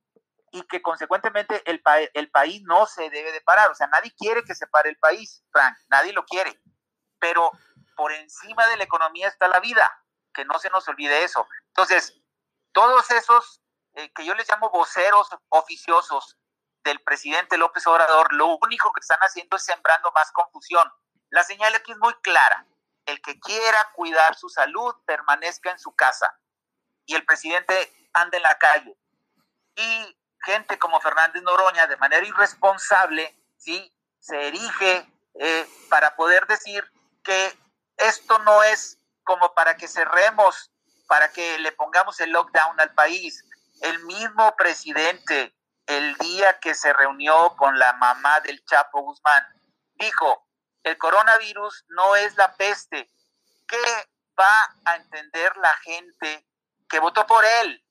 y 0.52 0.62
que 0.62 0.82
consecuentemente 0.82 1.62
el, 1.70 1.82
el 2.14 2.30
país 2.30 2.62
no 2.64 2.86
se 2.86 3.08
debe 3.10 3.32
de 3.32 3.40
parar. 3.40 3.70
O 3.70 3.74
sea, 3.74 3.86
nadie 3.86 4.12
quiere 4.16 4.42
que 4.42 4.54
se 4.54 4.66
pare 4.66 4.90
el 4.90 4.98
país, 4.98 5.44
Frank, 5.52 5.76
nadie 5.88 6.12
lo 6.12 6.24
quiere. 6.24 6.60
Pero 7.18 7.50
por 7.96 8.12
encima 8.12 8.66
de 8.66 8.76
la 8.76 8.84
economía 8.84 9.28
está 9.28 9.46
la 9.48 9.60
vida, 9.60 9.90
que 10.34 10.44
no 10.44 10.58
se 10.58 10.70
nos 10.70 10.88
olvide 10.88 11.22
eso. 11.22 11.46
Entonces, 11.68 12.20
todos 12.72 13.10
esos 13.10 13.62
eh, 13.94 14.10
que 14.14 14.24
yo 14.24 14.34
les 14.34 14.48
llamo 14.48 14.70
voceros 14.70 15.28
oficiosos 15.48 16.38
del 16.84 17.00
presidente 17.00 17.58
López 17.58 17.86
Obrador, 17.86 18.32
lo 18.32 18.56
único 18.62 18.92
que 18.92 19.00
están 19.00 19.18
haciendo 19.20 19.56
es 19.56 19.64
sembrando 19.64 20.10
más 20.12 20.30
confusión. 20.32 20.90
La 21.30 21.42
señal 21.44 21.74
aquí 21.74 21.92
es 21.92 21.98
muy 21.98 22.14
clara. 22.22 22.66
El 23.06 23.20
que 23.22 23.38
quiera 23.40 23.90
cuidar 23.94 24.34
su 24.36 24.48
salud 24.48 24.94
permanezca 25.06 25.70
en 25.70 25.78
su 25.78 25.94
casa 25.94 26.38
y 27.06 27.14
el 27.14 27.24
presidente 27.24 27.92
anda 28.12 28.36
en 28.36 28.42
la 28.42 28.58
calle. 28.58 28.96
Y 29.76 30.16
gente 30.44 30.78
como 30.78 31.00
Fernández 31.00 31.42
Noroña, 31.42 31.86
de 31.86 31.96
manera 31.96 32.26
irresponsable, 32.26 33.36
¿sí? 33.56 33.92
se 34.20 34.48
erige 34.48 35.10
eh, 35.34 35.68
para 35.88 36.14
poder 36.16 36.46
decir 36.46 36.84
que 37.22 37.58
esto 37.96 38.38
no 38.40 38.62
es 38.62 38.98
como 39.24 39.54
para 39.54 39.76
que 39.76 39.88
cerremos, 39.88 40.70
para 41.06 41.30
que 41.32 41.58
le 41.58 41.72
pongamos 41.72 42.20
el 42.20 42.30
lockdown 42.30 42.80
al 42.80 42.94
país. 42.94 43.44
El 43.82 44.04
mismo 44.04 44.54
presidente, 44.56 45.54
el 45.86 46.14
día 46.16 46.58
que 46.60 46.74
se 46.74 46.92
reunió 46.92 47.56
con 47.56 47.78
la 47.78 47.92
mamá 47.94 48.40
del 48.40 48.64
Chapo 48.64 49.02
Guzmán, 49.02 49.44
dijo, 49.94 50.46
el 50.82 50.98
coronavirus 50.98 51.84
no 51.88 52.16
es 52.16 52.36
la 52.36 52.54
peste. 52.56 53.10
¿Qué 53.66 54.08
va 54.38 54.74
a 54.84 54.96
entender 54.96 55.56
la 55.58 55.74
gente 55.78 56.46
que 56.88 56.98
votó 56.98 57.26
por 57.26 57.44
él? 57.44 57.84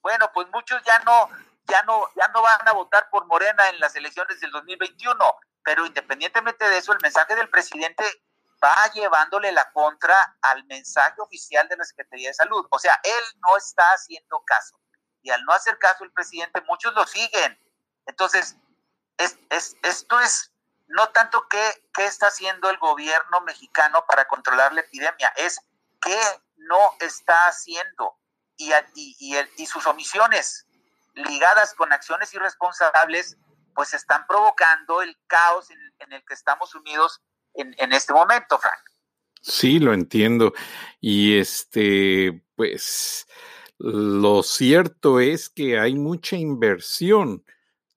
Bueno, 0.00 0.30
pues 0.32 0.48
muchos 0.48 0.82
ya 0.84 0.98
no, 1.00 1.28
ya 1.66 1.82
no, 1.82 2.08
ya 2.14 2.28
no 2.28 2.42
van 2.42 2.68
a 2.68 2.72
votar 2.72 3.08
por 3.10 3.26
Morena 3.26 3.68
en 3.68 3.80
las 3.80 3.94
elecciones 3.96 4.40
del 4.40 4.50
2021, 4.50 5.18
pero 5.62 5.84
independientemente 5.86 6.68
de 6.68 6.78
eso, 6.78 6.92
el 6.92 7.00
mensaje 7.02 7.34
del 7.34 7.50
presidente 7.50 8.04
va 8.62 8.90
llevándole 8.92 9.52
la 9.52 9.70
contra 9.72 10.36
al 10.42 10.64
mensaje 10.64 11.20
oficial 11.20 11.68
de 11.68 11.76
la 11.76 11.84
Secretaría 11.84 12.28
de 12.28 12.34
Salud. 12.34 12.66
O 12.70 12.78
sea, 12.78 12.98
él 13.02 13.24
no 13.46 13.56
está 13.56 13.84
haciendo 13.92 14.42
caso 14.44 14.78
y 15.22 15.30
al 15.30 15.44
no 15.44 15.52
hacer 15.52 15.78
caso 15.78 16.04
el 16.04 16.12
presidente, 16.12 16.62
muchos 16.62 16.94
lo 16.94 17.06
siguen. 17.06 17.58
Entonces, 18.06 18.56
es, 19.18 19.38
esto 19.82 20.20
es 20.20 20.47
no 20.88 21.08
tanto 21.10 21.46
qué, 21.48 21.84
qué 21.94 22.06
está 22.06 22.28
haciendo 22.28 22.70
el 22.70 22.78
gobierno 22.78 23.40
mexicano 23.42 24.04
para 24.06 24.26
controlar 24.26 24.72
la 24.72 24.80
epidemia, 24.80 25.32
es 25.36 25.60
qué 26.00 26.18
no 26.56 26.78
está 27.00 27.46
haciendo 27.46 28.16
y, 28.56 28.72
y, 28.94 29.36
y, 29.56 29.66
sus 29.66 29.86
omisiones 29.86 30.66
ligadas 31.14 31.74
con 31.74 31.92
acciones 31.92 32.32
irresponsables, 32.34 33.36
pues 33.74 33.94
están 33.94 34.26
provocando 34.26 35.02
el 35.02 35.16
caos 35.26 35.70
en, 35.70 35.78
en 36.00 36.12
el 36.12 36.24
que 36.24 36.34
estamos 36.34 36.74
unidos 36.74 37.22
en, 37.54 37.74
en, 37.78 37.92
este 37.92 38.12
momento, 38.12 38.58
Frank. 38.58 38.80
Sí, 39.40 39.78
lo 39.78 39.94
entiendo. 39.94 40.52
Y 41.00 41.38
este, 41.38 42.42
pues, 42.56 43.28
lo 43.78 44.42
cierto 44.42 45.20
es 45.20 45.48
que 45.48 45.78
hay 45.78 45.94
mucha 45.94 46.36
inversión. 46.36 47.44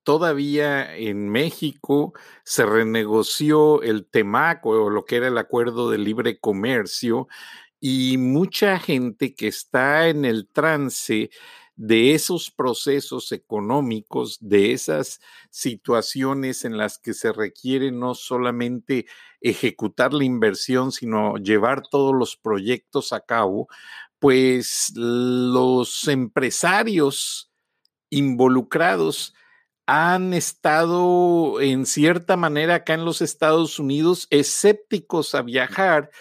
Todavía 0.04 0.96
en 0.98 1.30
México 1.30 2.14
se 2.44 2.66
renegoció 2.66 3.84
el 3.84 4.08
TEMAC 4.08 4.66
o 4.66 4.90
lo 4.90 5.06
que 5.06 5.18
era 5.18 5.28
el 5.28 5.38
acuerdo 5.38 5.92
de 5.92 6.00
libre 6.00 6.40
comercio 6.40 7.28
y 7.80 8.18
mucha 8.18 8.80
gente 8.80 9.36
que 9.36 9.48
está 9.48 10.08
en 10.08 10.26
el 10.26 10.48
trance 10.48 11.30
de 11.76 12.14
esos 12.14 12.52
procesos 12.52 13.32
económicos, 13.32 14.38
de 14.40 14.72
esas 14.74 15.20
situaciones 15.50 16.64
en 16.66 16.78
las 16.78 17.00
que 17.00 17.14
se 17.14 17.32
requiere 17.32 17.92
no 17.92 18.14
solamente 18.14 19.08
ejecutar 19.40 20.14
la 20.14 20.24
inversión, 20.24 20.92
sino 20.92 21.38
llevar 21.38 21.82
todos 21.90 22.14
los 22.16 22.38
proyectos 22.38 23.14
a 23.14 23.22
cabo, 23.22 23.68
pues 24.20 24.94
los 24.96 26.08
empresarios 26.08 27.52
involucrados 28.12 29.34
han 29.94 30.34
estado 30.34 31.60
en 31.60 31.86
cierta 31.86 32.38
manera 32.38 32.76
acá 32.76 32.94
en 32.94 33.04
los 33.04 33.22
Estados 33.22 33.78
Unidos 33.78 34.26
escépticos 34.30 35.36
a 35.36 35.42
viajar 35.42 36.12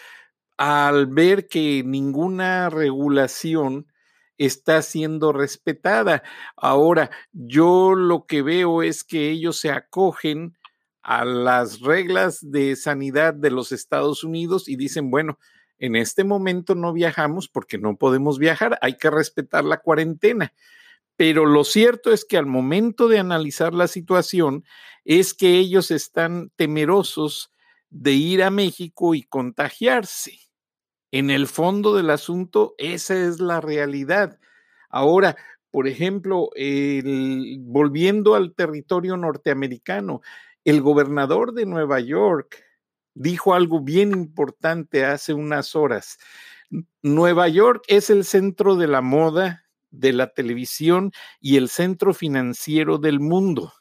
al 0.57 1.07
ver 1.07 1.47
que 1.47 1.85
ninguna 1.85 2.69
regulación 2.69 3.87
está 4.39 4.83
siendo 4.83 5.33
respetada. 5.33 6.25
Ahora, 6.57 7.13
yo 7.31 7.95
lo 7.95 8.27
que 8.27 8.43
veo 8.43 8.83
es 8.83 9.05
que 9.05 9.31
ellos 9.31 9.61
se 9.61 9.71
acogen 9.71 10.59
a 11.03 11.25
las 11.25 11.79
reglas 11.79 12.41
de 12.51 12.75
sanidad 12.75 13.35
de 13.35 13.53
los 13.53 13.71
Estados 13.71 14.25
Unidos 14.25 14.69
y 14.69 14.75
dicen, 14.75 15.13
bueno, 15.13 15.39
en 15.79 15.95
este 15.95 16.25
momento 16.25 16.75
no 16.75 16.93
viajamos 16.93 17.49
porque 17.49 17.79
no 17.79 17.97
podemos 17.97 18.41
viajar, 18.41 18.81
hay 18.83 18.97
que 18.97 19.11
respetar 19.11 19.65
la 19.65 19.79
cuarentena. 19.79 20.55
Pero 21.21 21.45
lo 21.45 21.65
cierto 21.65 22.15
es 22.15 22.25
que 22.25 22.39
al 22.39 22.47
momento 22.47 23.07
de 23.07 23.19
analizar 23.19 23.75
la 23.75 23.89
situación 23.89 24.65
es 25.05 25.35
que 25.35 25.59
ellos 25.59 25.91
están 25.91 26.51
temerosos 26.57 27.53
de 27.91 28.13
ir 28.13 28.43
a 28.43 28.49
México 28.49 29.15
y 29.15 29.25
contagiarse. 29.25 30.39
En 31.11 31.29
el 31.29 31.47
fondo 31.47 31.95
del 31.95 32.09
asunto, 32.09 32.75
esa 32.79 33.23
es 33.23 33.39
la 33.39 33.61
realidad. 33.61 34.39
Ahora, 34.89 35.37
por 35.71 35.89
ejemplo, 35.89 36.49
volviendo 37.59 38.35
al 38.35 38.55
territorio 38.55 39.19
norteamericano, 39.19 40.23
el 40.65 40.81
gobernador 40.81 41.53
de 41.53 41.67
Nueva 41.67 42.01
York, 42.01 42.65
dijo 43.13 43.53
algo 43.53 43.83
bien 43.83 44.13
importante 44.13 45.05
hace 45.05 45.35
unas 45.35 45.77
horas. 45.77 46.17
Nueva 47.03 47.47
York 47.49 47.85
es 47.89 48.09
el 48.09 48.25
centro 48.25 48.77
de 48.77 48.87
la 48.87 49.03
moda, 49.03 49.65
de 49.91 50.13
la 50.13 50.33
televisión 50.33 51.13
y 51.41 51.57
el 51.57 51.69
centro 51.69 52.15
financiero 52.15 52.99
del 52.99 53.21
mundo. 53.21 53.73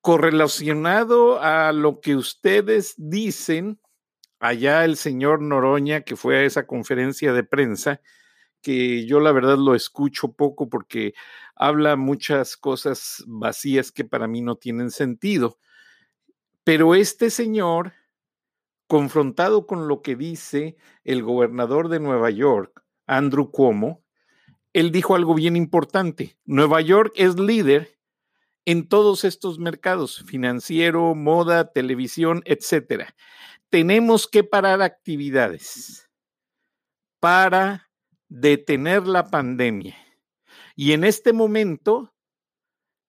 Correlacionado 0.00 1.40
a 1.40 1.72
lo 1.72 2.00
que 2.00 2.14
ustedes 2.16 2.94
dicen, 2.96 3.80
allá 4.38 4.84
el 4.84 4.96
señor 4.96 5.42
Noroña, 5.42 6.02
que 6.02 6.16
fue 6.16 6.38
a 6.38 6.44
esa 6.44 6.66
conferencia 6.66 7.32
de 7.32 7.44
prensa, 7.44 8.00
que 8.62 9.06
yo 9.06 9.20
la 9.20 9.32
verdad 9.32 9.58
lo 9.58 9.74
escucho 9.74 10.32
poco 10.32 10.68
porque 10.68 11.14
habla 11.54 11.96
muchas 11.96 12.56
cosas 12.56 13.24
vacías 13.26 13.92
que 13.92 14.04
para 14.04 14.26
mí 14.26 14.42
no 14.42 14.56
tienen 14.56 14.90
sentido. 14.90 15.58
Pero 16.64 16.94
este 16.94 17.30
señor, 17.30 17.92
confrontado 18.88 19.66
con 19.66 19.88
lo 19.88 20.02
que 20.02 20.16
dice 20.16 20.76
el 21.04 21.22
gobernador 21.22 21.88
de 21.88 22.00
Nueva 22.00 22.30
York, 22.30 22.82
Andrew 23.06 23.50
Cuomo, 23.50 24.02
él 24.76 24.92
dijo 24.92 25.14
algo 25.14 25.32
bien 25.32 25.56
importante. 25.56 26.36
Nueva 26.44 26.82
York 26.82 27.14
es 27.16 27.40
líder 27.40 27.98
en 28.66 28.86
todos 28.86 29.24
estos 29.24 29.58
mercados, 29.58 30.22
financiero, 30.26 31.14
moda, 31.14 31.72
televisión, 31.72 32.42
etcétera. 32.44 33.14
tenemos 33.70 34.28
que 34.28 34.44
parar 34.44 34.82
actividades 34.82 36.10
para 37.20 37.90
detener 38.28 39.06
la 39.06 39.24
pandemia. 39.24 39.96
Y 40.74 40.92
en 40.92 41.04
este 41.04 41.32
momento, 41.32 42.14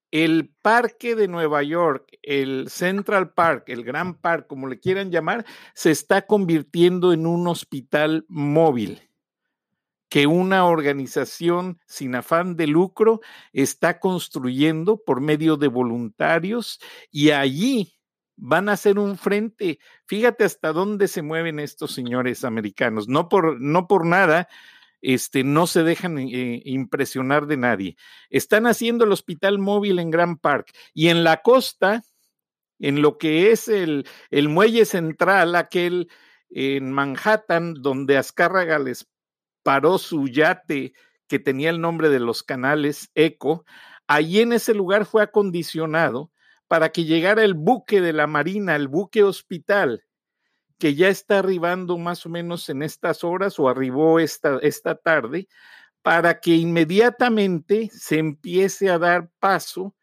el 0.10 0.56
parque 0.62 1.16
de 1.16 1.28
Nueva 1.28 1.64
York, 1.64 2.18
el 2.24 2.70
Central 2.70 3.34
Park, 3.34 3.66
el 3.68 3.84
Gran 3.84 4.16
Park, 4.16 4.48
como 4.48 4.68
le 4.68 4.80
quieran 4.80 5.12
llamar, 5.12 5.46
se 5.74 5.92
está 5.92 6.26
convirtiendo 6.26 7.12
en 7.12 7.26
un 7.26 7.46
hospital 7.46 8.26
móvil 8.30 9.07
que 10.10 10.28
una 10.28 10.66
organización 10.66 11.80
sin 11.86 12.16
afán 12.16 12.56
de 12.56 12.68
lucro 12.68 13.20
está 13.52 14.00
construyendo 14.00 15.02
por 15.04 15.22
medio 15.22 15.58
de 15.58 15.68
voluntarios 15.68 16.80
y 17.12 17.32
allí 17.32 17.94
van 18.38 18.70
a 18.70 18.74
hacer 18.74 19.00
un 19.00 19.18
frente. 19.18 19.80
Fíjate 20.06 20.46
hasta 20.46 20.72
dónde 20.72 21.08
se 21.08 21.22
mueven 21.22 21.60
estos 21.60 21.94
señores 21.94 22.44
americanos. 22.46 23.08
No 23.08 23.28
por, 23.28 23.60
no 23.60 23.88
por 23.88 24.06
nada, 24.06 24.48
este, 25.02 25.44
no 25.44 25.68
se 25.68 25.84
dejan 25.84 26.18
eh, 26.20 26.62
impresionar 26.66 27.48
de 27.48 27.58
nadie. 27.58 27.98
Están 28.30 28.68
haciendo 28.68 29.06
el 29.06 29.12
hospital 29.12 29.60
móvil 29.60 30.00
en 30.00 30.12
Grand 30.12 30.40
Park 30.40 30.72
y 30.94 31.10
en 31.10 31.24
la 31.24 31.42
costa, 31.42 32.04
en 32.80 33.02
lo 33.02 33.18
que 33.18 33.52
es 33.52 33.68
el, 33.68 34.08
el 34.30 34.50
muelle 34.50 34.86
central, 34.86 35.56
aquel 35.56 36.10
en 36.50 36.92
Manhattan, 36.92 37.74
donde 37.74 38.18
Azcárraga 38.18 38.80
les 38.80 39.08
paró 39.68 39.98
su 39.98 40.30
yate 40.30 40.94
que 41.28 41.40
tenía 41.40 41.70
el 41.70 41.82
nombre 41.82 42.08
de 42.08 42.22
los 42.22 42.42
canales 42.42 43.12
ECO, 43.16 43.66
allí 44.08 44.40
en 44.40 44.54
ese 44.54 44.74
lugar 44.74 45.06
fue 45.06 45.22
acondicionado 45.22 46.32
para 46.70 46.94
que 46.94 47.04
llegara 47.04 47.44
el 47.44 47.54
buque 47.54 48.00
de 48.00 48.14
la 48.14 48.28
Marina, 48.28 48.78
el 48.78 48.88
buque 48.88 49.26
hospital, 49.26 50.06
que 50.80 50.96
ya 50.96 51.10
está 51.10 51.40
arribando 51.40 51.98
más 51.98 52.26
o 52.26 52.30
menos 52.30 52.70
en 52.70 52.82
estas 52.82 53.26
horas 53.26 53.60
o 53.60 53.68
arribó 53.68 54.22
esta, 54.22 54.58
esta 54.62 54.96
tarde, 54.96 55.50
para 56.02 56.40
que 56.40 56.56
inmediatamente 56.56 57.90
se 57.92 58.20
empiece 58.20 58.90
a 58.90 58.98
dar 58.98 59.30
paso 59.38 59.94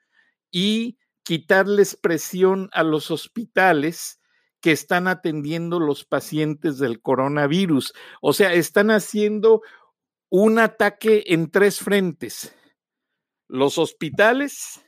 y 0.50 0.98
quitarles 1.22 1.96
presión 1.96 2.68
a 2.74 2.83
los 2.83 3.11
hospitales 3.11 4.20
que 4.64 4.72
están 4.72 5.09
atendiendo 5.09 5.79
los 5.79 6.07
pacientes 6.07 6.79
del 6.79 7.03
coronavirus. 7.03 7.92
O 8.22 8.33
sea, 8.33 8.55
están 8.55 8.90
haciendo 8.90 9.61
un 10.31 10.59
ataque 10.59 11.22
en 11.27 11.50
tres 11.50 11.81
frentes. 11.81 12.57
Los 13.46 13.77
hospitales, 13.77 14.83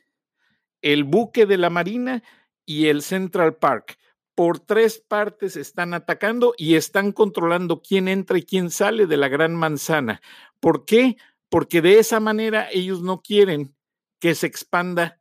el 0.81 1.05
buque 1.05 1.45
de 1.45 1.59
la 1.59 1.69
Marina 1.69 2.23
y 2.65 2.87
el 2.87 3.03
Central 3.03 3.57
Park. 3.57 3.99
Por 4.35 4.61
tres 4.61 4.99
partes 4.99 5.57
están 5.57 5.93
atacando 5.93 6.55
y 6.57 6.77
están 6.77 7.12
controlando 7.12 7.83
quién 7.83 8.09
entra 8.09 8.39
y 8.39 8.45
quién 8.45 8.71
sale 8.71 9.07
de 9.07 9.19
la 9.19 9.29
gran 9.29 9.55
manzana. 9.55 10.23
¿Por 10.59 10.87
qué? 10.87 11.19
Porque 11.51 11.83
de 11.83 11.99
esa 11.99 12.19
manera 12.19 12.67
ellos 12.73 13.03
no 13.03 13.21
quieren 13.21 13.77
que 14.21 14.35
se 14.35 14.47
expanda 14.47 15.21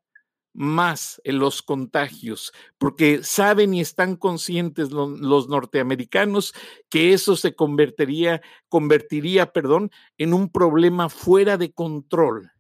más 0.56 1.22
en 1.24 1.40
los 1.40 1.62
contagios, 1.62 2.54
porque 2.78 3.24
saben 3.24 3.74
y 3.74 3.82
están 3.82 4.16
conscientes 4.16 4.92
los 4.92 5.50
norteamericanos 5.50 6.54
que 6.90 7.14
eso 7.14 7.36
se 7.36 7.56
convertiría, 7.56 8.42
convertiría, 8.70 9.52
perdón, 9.52 9.92
en 10.18 10.34
un 10.34 10.52
problema 10.52 11.10
fuera 11.10 11.58
de 11.58 11.74
control. 11.74 12.52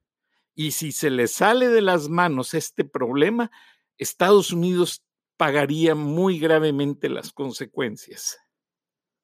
Y 0.53 0.71
si 0.71 0.91
se 0.91 1.10
le 1.10 1.27
sale 1.27 1.69
de 1.69 1.81
las 1.81 2.10
manos 2.10 2.53
este 2.53 2.86
problema, 2.86 3.49
Estados 3.97 4.51
Unidos 4.51 5.03
pagaría 5.38 5.95
muy 5.95 6.39
gravemente 6.39 7.10
las 7.10 7.31
consecuencias. 7.31 8.38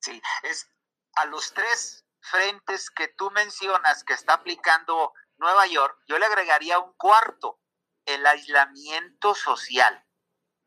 Sí, 0.02 0.22
es 0.44 0.70
a 1.16 1.26
los 1.26 1.54
tres 1.54 2.06
frentes 2.20 2.90
que 2.90 3.10
tú 3.10 3.32
mencionas 3.32 4.04
que 4.04 4.14
está 4.14 4.34
aplicando 4.34 5.14
Nueva 5.38 5.66
York, 5.68 5.98
yo 6.08 6.20
le 6.20 6.26
agregaría 6.26 6.80
un 6.80 6.94
cuarto, 6.94 7.60
el 8.06 8.26
aislamiento 8.26 9.36
social. 9.36 10.06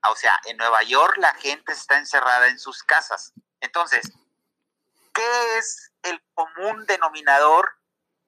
O 0.09 0.17
sea, 0.17 0.39
en 0.45 0.57
Nueva 0.57 0.83
York 0.83 1.17
la 1.19 1.35
gente 1.35 1.73
está 1.73 1.99
encerrada 1.99 2.49
en 2.49 2.59
sus 2.59 2.83
casas. 2.83 3.33
Entonces, 3.61 4.13
¿qué 5.13 5.59
es 5.59 5.93
el 6.03 6.23
común 6.35 6.85
denominador 6.87 7.79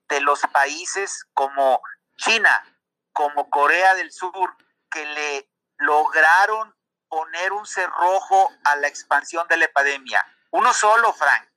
de 0.09 0.21
los 0.21 0.41
países 0.53 1.27
como 1.35 1.83
China, 2.17 2.79
como 3.13 3.51
Corea 3.51 3.95
del 3.95 4.13
Sur, 4.13 4.57
que 4.91 5.05
le 5.05 5.51
lograron 5.79 6.75
poner 7.09 7.53
un 7.53 7.67
cerrojo 7.67 8.51
a 8.65 8.77
la 8.77 8.89
expansión 8.89 9.47
de 9.49 9.57
la 9.57 9.67
epidemia. 9.67 10.25
Uno 10.51 10.73
solo, 10.73 11.13
Frank, 11.13 11.49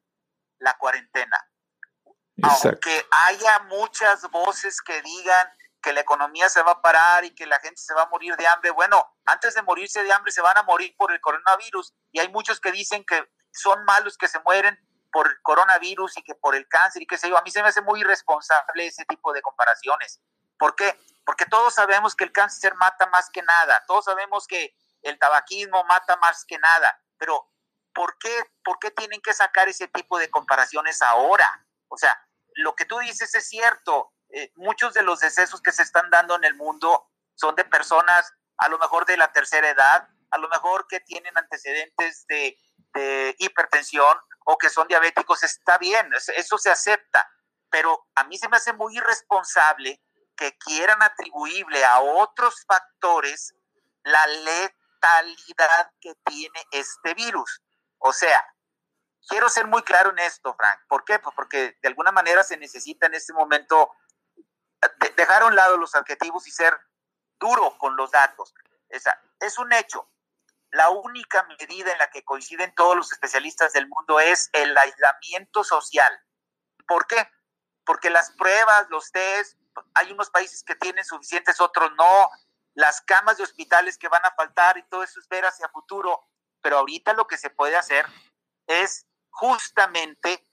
la 0.60 0.78
cuarentena. 0.78 1.38
Aunque 2.42 3.06
haya 3.12 3.60
muchas 3.60 4.30
voces 4.30 4.82
que 4.82 5.02
digan 5.02 5.48
que 5.82 5.94
la 5.94 6.02
economía 6.02 6.50
se 6.50 6.62
va 6.64 6.72
a 6.72 6.82
parar 6.82 7.26
y 7.26 7.34
que 7.34 7.46
la 7.46 7.60
gente 7.60 7.82
se 7.82 7.94
va 7.94 8.04
a 8.04 8.10
morir 8.10 8.36
de 8.36 8.48
hambre, 8.48 8.72
bueno, 8.72 9.16
antes 9.26 9.54
de 9.56 9.62
morirse 9.62 10.04
de 10.04 10.12
hambre 10.12 10.32
se 10.32 10.42
van 10.42 10.58
a 10.58 10.64
morir 10.64 10.96
por 10.98 11.12
el 11.12 11.22
coronavirus 11.22 11.94
y 12.12 12.20
hay 12.20 12.30
muchos 12.30 12.60
que 12.60 12.72
dicen 12.72 13.04
que 13.06 13.30
son 13.52 13.84
malos 13.86 14.18
que 14.18 14.28
se 14.28 14.40
mueren 14.42 14.78
por 15.12 15.28
el 15.28 15.42
coronavirus 15.42 16.18
y 16.18 16.24
que 16.24 16.36
por 16.36 16.56
el 16.56 16.68
cáncer 16.68 17.02
y 17.02 17.08
qué 17.08 17.18
sé 17.18 17.30
yo. 17.30 17.38
A 17.38 17.42
mí 17.42 17.52
se 17.52 17.62
me 17.62 17.70
hace 17.70 17.82
muy 17.82 18.02
irresponsable 18.02 18.88
ese 18.88 19.06
tipo 19.06 19.34
de 19.34 19.42
comparaciones. 19.42 20.22
¿Por 20.58 20.76
qué? 20.76 21.00
Porque 21.26 21.46
todos 21.46 21.74
sabemos 21.74 22.16
que 22.16 22.26
el 22.26 22.32
cáncer 22.32 22.76
mata 22.76 23.08
más 23.08 23.30
que 23.30 23.42
nada, 23.42 23.84
todos 23.88 24.06
sabemos 24.06 24.46
que 24.48 24.76
el 25.02 25.18
tabaquismo 25.18 25.84
mata 25.86 26.18
más 26.18 26.44
que 26.46 26.58
nada, 26.60 27.02
pero 27.18 27.50
¿por 27.94 28.18
qué, 28.18 28.44
¿por 28.64 28.80
qué 28.80 28.92
tienen 28.92 29.22
que 29.22 29.34
sacar 29.34 29.70
ese 29.70 29.88
tipo 29.88 30.18
de 30.18 30.30
comparaciones 30.30 31.02
ahora? 31.02 31.66
O 31.88 31.98
sea, 31.98 32.20
lo 32.56 32.76
que 32.76 32.86
tú 32.86 33.00
dices 33.00 33.34
es 33.36 33.48
cierto, 33.48 34.14
eh, 34.30 34.52
muchos 34.56 34.94
de 34.94 35.04
los 35.04 35.20
decesos 35.20 35.62
que 35.62 35.72
se 35.72 35.84
están 35.84 36.10
dando 36.10 36.36
en 36.36 36.44
el 36.44 36.56
mundo 36.56 37.10
son 37.36 37.56
de 37.56 37.66
personas 37.66 38.32
a 38.58 38.70
lo 38.70 38.78
mejor 38.78 39.06
de 39.06 39.18
la 39.18 39.32
tercera 39.32 39.70
edad, 39.70 40.08
a 40.32 40.38
lo 40.38 40.50
mejor 40.50 40.88
que 40.88 41.00
tienen 41.00 41.38
antecedentes 41.38 42.26
de, 42.28 42.58
de 42.94 43.36
hipertensión 43.40 44.18
o 44.46 44.58
que 44.58 44.70
son 44.70 44.88
diabéticos, 44.88 45.44
está 45.44 45.78
bien, 45.78 46.12
eso 46.14 46.58
se 46.58 46.70
acepta, 46.70 47.30
pero 47.70 48.08
a 48.16 48.24
mí 48.24 48.38
se 48.38 48.50
me 48.50 48.58
hace 48.58 48.74
muy 48.74 48.98
irresponsable 48.98 50.02
que 50.36 50.58
quieran 50.58 51.02
atribuirle 51.04 51.86
a 51.86 52.00
otros 52.00 52.64
factores 52.66 53.54
la 54.04 54.26
letalidad 54.28 55.92
que 56.00 56.16
tiene 56.26 56.66
este 56.72 57.14
virus. 57.14 57.62
O 58.00 58.14
sea, 58.14 58.44
quiero 59.28 59.50
ser 59.50 59.68
muy 59.68 59.84
claro 59.84 60.12
en 60.12 60.20
esto, 60.20 60.56
Frank. 60.56 60.80
¿Por 60.88 61.04
qué? 61.06 61.20
Pues 61.20 61.36
porque 61.36 61.78
de 61.82 61.88
alguna 61.88 62.12
manera 62.12 62.44
se 62.44 62.58
necesita 62.58 63.08
en 63.08 63.16
este 63.16 63.34
momento 63.34 63.92
dejar 65.16 65.44
a 65.44 65.48
un 65.48 65.56
lado 65.56 65.78
los 65.78 65.96
adjetivos 65.96 66.48
y 66.48 66.52
ser 66.52 66.78
duro 67.40 67.78
con 67.78 67.96
los 67.96 68.12
datos. 68.12 68.54
Esa, 68.90 69.22
es 69.40 69.58
un 69.58 69.72
hecho. 69.74 70.10
La 70.72 70.90
única 70.90 71.44
medida 71.44 71.92
en 71.92 71.98
la 71.98 72.10
que 72.10 72.24
coinciden 72.24 72.74
todos 72.76 72.96
los 72.96 73.12
especialistas 73.12 73.74
del 73.74 73.88
mundo 73.88 74.20
es 74.20 74.50
el 74.54 74.78
aislamiento 74.78 75.64
social. 75.64 76.12
¿Por 76.88 77.08
qué? 77.08 77.30
Porque 77.86 78.10
las 78.10 78.32
pruebas, 78.32 78.88
los 78.90 79.12
test, 79.12 79.58
hay 79.94 80.12
unos 80.12 80.30
países 80.30 80.64
que 80.64 80.76
tienen 80.76 81.06
suficientes, 81.06 81.60
otros 81.60 81.92
no, 81.98 82.30
las 82.76 83.02
camas 83.02 83.38
de 83.38 83.44
hospitales 83.44 83.98
que 83.98 84.08
van 84.08 84.26
a 84.26 84.34
faltar 84.36 84.78
y 84.78 84.84
todo 84.84 85.04
eso 85.04 85.20
es 85.20 85.28
ver 85.28 85.46
hacia 85.46 85.70
futuro, 85.70 86.28
pero 86.62 86.78
ahorita 86.78 87.14
lo 87.14 87.28
que 87.28 87.38
se 87.38 87.50
puede 87.50 87.76
hacer 87.76 88.06
es 88.68 89.08
justamente 89.32 90.48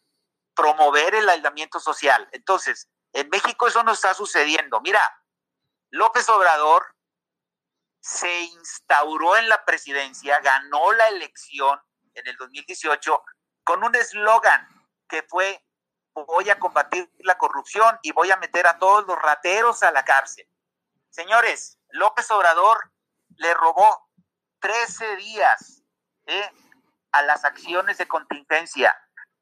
promover 0.54 1.14
el 1.14 1.28
aislamiento 1.28 1.78
social. 1.80 2.28
Entonces, 2.32 2.88
en 3.16 3.30
México 3.30 3.66
eso 3.66 3.82
no 3.82 3.92
está 3.92 4.12
sucediendo. 4.12 4.80
Mira, 4.82 5.00
López 5.90 6.28
Obrador 6.28 6.94
se 8.00 8.42
instauró 8.42 9.36
en 9.38 9.48
la 9.48 9.64
presidencia, 9.64 10.38
ganó 10.40 10.92
la 10.92 11.08
elección 11.08 11.80
en 12.14 12.28
el 12.28 12.36
2018 12.36 13.22
con 13.64 13.82
un 13.82 13.94
eslogan 13.94 14.68
que 15.08 15.22
fue 15.22 15.62
voy 16.12 16.48
a 16.50 16.58
combatir 16.58 17.10
la 17.18 17.36
corrupción 17.36 17.98
y 18.02 18.12
voy 18.12 18.30
a 18.30 18.36
meter 18.36 18.66
a 18.66 18.78
todos 18.78 19.06
los 19.06 19.20
rateros 19.20 19.82
a 19.82 19.90
la 19.90 20.04
cárcel. 20.04 20.48
Señores, 21.10 21.78
López 21.90 22.30
Obrador 22.30 22.92
le 23.36 23.52
robó 23.54 24.08
13 24.60 25.16
días 25.16 25.82
¿eh? 26.26 26.50
a 27.12 27.22
las 27.22 27.44
acciones 27.44 27.98
de 27.98 28.08
contingencia. 28.08 28.96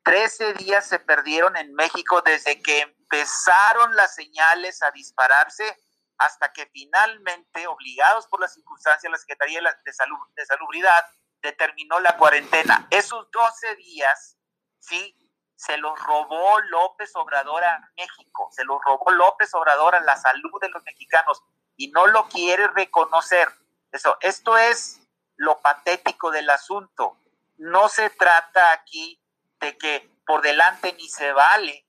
13 0.05 0.55
días 0.55 0.87
se 0.87 0.99
perdieron 0.99 1.57
en 1.57 1.75
México 1.75 2.23
desde 2.23 2.61
que 2.63 2.95
empezaron 3.05 3.95
las 3.95 4.15
señales 4.15 4.83
a 4.83 4.91
dispararse 4.91 5.79
hasta 6.19 6.53
que 6.53 6.67
finalmente, 6.73 7.67
obligados 7.67 8.27
por 8.29 8.41
las 8.41 8.55
circunstancias, 8.55 9.11
la 9.11 9.19
Secretaría 9.19 9.61
de, 9.85 9.93
Salud, 9.93 10.19
de 10.35 10.47
Salubridad 10.47 11.05
determinó 11.43 12.01
la 12.01 12.17
cuarentena. 12.17 12.87
Esos 12.91 13.31
12 13.31 13.77
días, 13.77 14.39
sí, 14.79 15.17
se 15.57 15.77
los 15.77 15.99
robó 16.01 16.61
López 16.63 17.15
Obrador 17.17 17.63
a 17.65 17.91
México, 17.97 18.49
se 18.53 18.65
los 18.65 18.81
robó 18.85 19.11
López 19.11 19.53
Obrador 19.55 19.95
a 19.95 20.01
la 20.01 20.17
salud 20.17 20.61
de 20.61 20.69
los 20.69 20.83
mexicanos 20.85 21.43
y 21.77 21.91
no 21.91 22.07
lo 22.07 22.29
quiere 22.29 22.69
reconocer. 22.69 23.49
Eso, 23.93 24.17
esto 24.21 24.57
es 24.57 25.01
lo 25.37 25.61
patético 25.61 26.31
del 26.31 26.49
asunto. 26.51 27.19
no 27.57 27.89
se 27.89 28.11
trata 28.11 28.73
aquí 28.73 29.21
de 29.61 29.79
que 29.79 30.11
por 30.27 30.43
delante 30.43 30.93
ni 30.95 31.09
se 31.09 31.33
vale, 31.33 31.84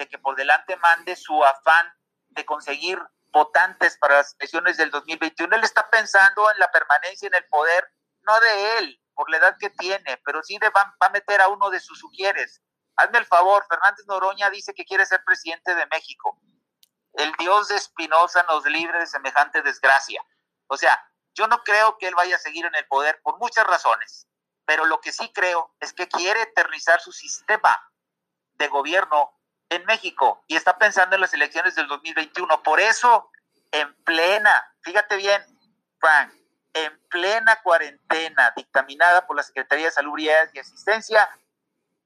de 0.00 0.08
que 0.08 0.18
por 0.18 0.34
delante 0.34 0.76
mande 0.76 1.14
su 1.14 1.44
afán 1.44 1.92
de 2.30 2.46
conseguir 2.46 2.98
votantes 3.32 3.98
para 3.98 4.16
las 4.16 4.34
elecciones 4.38 4.78
del 4.78 4.90
2021. 4.90 5.54
Él 5.54 5.62
está 5.62 5.90
pensando 5.90 6.50
en 6.50 6.58
la 6.58 6.70
permanencia 6.70 7.28
en 7.28 7.34
el 7.34 7.46
poder, 7.48 7.86
no 8.22 8.40
de 8.40 8.78
él, 8.78 9.02
por 9.14 9.30
la 9.30 9.36
edad 9.36 9.56
que 9.60 9.68
tiene, 9.68 10.16
pero 10.24 10.42
sí 10.42 10.56
de, 10.58 10.70
va, 10.70 10.96
a 10.98 11.08
meter 11.10 11.42
a 11.42 11.48
uno 11.48 11.68
de 11.68 11.80
sus 11.80 11.98
sugieres. 11.98 12.62
Hazme 12.96 13.18
el 13.18 13.26
favor, 13.26 13.66
Fernández 13.68 14.06
Noroña 14.06 14.48
dice 14.48 14.72
que 14.72 14.86
quiere 14.86 15.04
ser 15.04 15.22
presidente 15.22 15.74
de 15.74 15.86
México. 15.86 16.40
El 17.12 17.32
Dios 17.38 17.68
de 17.68 17.76
Espinosa 17.76 18.42
nos 18.44 18.64
libre 18.64 19.00
de 19.00 19.06
semejante 19.06 19.60
desgracia. 19.60 20.24
O 20.66 20.78
sea, 20.78 20.98
yo 21.34 21.46
no 21.46 21.62
creo 21.62 21.98
que 21.98 22.08
él 22.08 22.14
vaya 22.14 22.36
a 22.36 22.40
seguir 22.40 22.64
en 22.64 22.74
el 22.74 22.86
poder 22.86 23.20
por 23.22 23.38
muchas 23.38 23.66
razones, 23.66 24.26
pero 24.64 24.86
lo 24.86 25.02
que 25.02 25.12
sí 25.12 25.30
creo 25.34 25.74
es 25.78 25.92
que 25.92 26.08
quiere 26.08 26.40
eternizar 26.40 27.00
su 27.00 27.12
sistema 27.12 27.78
de 28.54 28.68
gobierno 28.68 29.39
en 29.70 29.84
México 29.86 30.44
y 30.46 30.56
está 30.56 30.76
pensando 30.76 31.14
en 31.14 31.22
las 31.22 31.32
elecciones 31.32 31.74
del 31.74 31.88
2021. 31.88 32.62
Por 32.62 32.80
eso, 32.80 33.30
en 33.70 33.94
plena, 34.04 34.74
fíjate 34.82 35.16
bien, 35.16 35.42
Frank, 35.98 36.32
en 36.74 37.00
plena 37.08 37.60
cuarentena 37.62 38.52
dictaminada 38.56 39.26
por 39.26 39.36
la 39.36 39.42
Secretaría 39.42 39.86
de 39.86 39.92
Salud 39.92 40.18
y 40.18 40.28
Asistencia, 40.28 41.28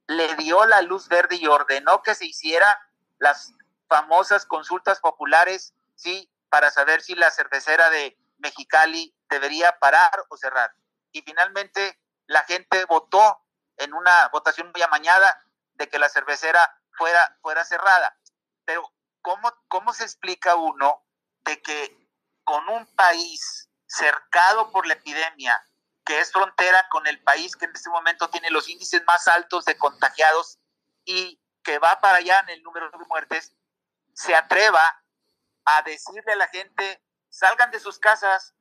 le 0.06 0.34
dio 0.36 0.64
la 0.66 0.82
luz 0.82 1.08
verde 1.08 1.36
y 1.36 1.46
ordenó 1.46 2.02
que 2.02 2.14
se 2.14 2.26
hiciera 2.26 2.78
las 3.18 3.54
famosas 3.88 4.44
consultas 4.44 5.00
populares, 5.00 5.74
sí, 5.94 6.30
para 6.50 6.70
saber 6.70 7.00
si 7.00 7.14
la 7.14 7.30
cervecera 7.30 7.88
de 7.90 8.16
Mexicali 8.38 9.14
debería 9.28 9.78
parar 9.78 10.24
o 10.28 10.36
cerrar. 10.36 10.74
Y 11.12 11.22
finalmente 11.22 11.98
la 12.26 12.42
gente 12.42 12.84
votó 12.84 13.40
en 13.76 13.94
una 13.94 14.28
votación 14.28 14.70
muy 14.72 14.82
amañada 14.82 15.42
de 15.74 15.88
que 15.88 15.98
la 15.98 16.08
cervecera 16.08 16.78
fuera, 16.96 17.36
fuera 17.42 17.64
cerrada. 17.64 18.18
Pero 18.64 18.92
¿cómo, 19.22 19.52
¿cómo 19.68 19.92
se 19.92 20.04
explica 20.04 20.54
uno 20.54 21.04
de 21.44 21.60
que 21.62 22.08
con 22.44 22.68
un 22.68 22.86
país 22.94 23.70
cercado 23.86 24.70
por 24.70 24.86
la 24.86 24.94
epidemia, 24.94 25.58
que 26.04 26.20
es 26.20 26.32
frontera 26.32 26.88
con 26.90 27.06
el 27.06 27.22
país 27.22 27.56
que 27.56 27.64
en 27.64 27.72
este 27.74 27.90
momento 27.90 28.28
tiene 28.30 28.50
los 28.50 28.68
índices 28.68 29.02
más 29.06 29.26
altos 29.28 29.64
de 29.64 29.78
contagiados 29.78 30.58
y 31.04 31.40
que 31.62 31.78
va 31.78 32.00
para 32.00 32.18
allá 32.18 32.40
en 32.40 32.50
el 32.50 32.62
número 32.62 32.90
de 32.90 32.98
muertes, 33.06 33.54
se 34.12 34.34
atreva 34.34 35.02
a 35.64 35.82
decirle 35.82 36.32
a 36.32 36.36
la 36.36 36.48
gente, 36.48 37.02
salgan 37.30 37.70
de 37.70 37.80
sus 37.80 37.98
casas, 37.98 38.54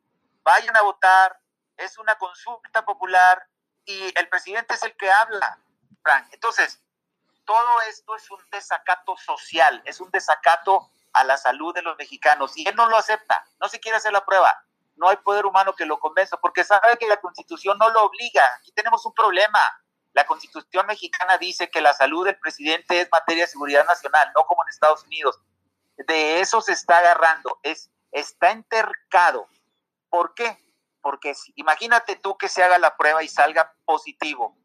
vayan 0.43 0.75
a 0.77 0.81
votar, 0.81 1.39
es 1.77 1.97
una 1.97 2.17
consulta 2.17 2.85
popular 2.85 3.47
y 3.85 4.17
el 4.17 4.29
presidente 4.29 4.75
es 4.75 4.83
el 4.83 4.95
que 4.95 5.11
habla, 5.11 5.59
Frank. 6.01 6.29
Entonces, 6.31 6.82
todo 7.45 7.81
esto 7.89 8.15
es 8.15 8.29
un 8.31 8.39
desacato 8.51 9.15
social, 9.17 9.81
es 9.85 9.99
un 9.99 10.09
desacato 10.11 10.89
a 11.13 11.23
la 11.23 11.37
salud 11.37 11.73
de 11.73 11.81
los 11.81 11.97
mexicanos 11.97 12.57
y 12.57 12.67
él 12.67 12.75
no 12.75 12.87
lo 12.87 12.97
acepta, 12.97 13.45
no 13.59 13.69
se 13.69 13.79
quiere 13.79 13.97
hacer 13.97 14.11
la 14.11 14.25
prueba. 14.25 14.65
No 14.95 15.09
hay 15.09 15.17
poder 15.17 15.45
humano 15.45 15.73
que 15.73 15.85
lo 15.85 15.99
convenza 15.99 16.37
porque 16.37 16.63
sabe 16.63 16.97
que 16.97 17.07
la 17.07 17.17
constitución 17.17 17.77
no 17.79 17.89
lo 17.89 18.03
obliga. 18.03 18.43
Aquí 18.59 18.71
tenemos 18.71 19.05
un 19.05 19.13
problema. 19.13 19.59
La 20.13 20.25
constitución 20.25 20.85
mexicana 20.85 21.37
dice 21.39 21.71
que 21.71 21.81
la 21.81 21.93
salud 21.93 22.25
del 22.25 22.37
presidente 22.37 23.01
es 23.01 23.09
materia 23.11 23.45
de 23.45 23.51
seguridad 23.51 23.85
nacional, 23.85 24.31
no 24.35 24.45
como 24.45 24.63
en 24.63 24.69
Estados 24.69 25.03
Unidos. 25.03 25.39
De 25.97 26.41
eso 26.41 26.61
se 26.61 26.73
está 26.73 26.99
agarrando, 26.99 27.59
es, 27.63 27.89
está 28.11 28.51
entercado. 28.51 29.47
¿Por 30.09 30.35
qué? 30.35 30.59
Porque 31.01 31.33
imagínate 31.55 32.15
tú 32.15 32.37
que 32.37 32.47
se 32.47 32.63
haga 32.63 32.77
la 32.77 32.95
prueba 32.95 33.23
y 33.23 33.27
salga 33.27 33.73
positivo. 33.85 34.55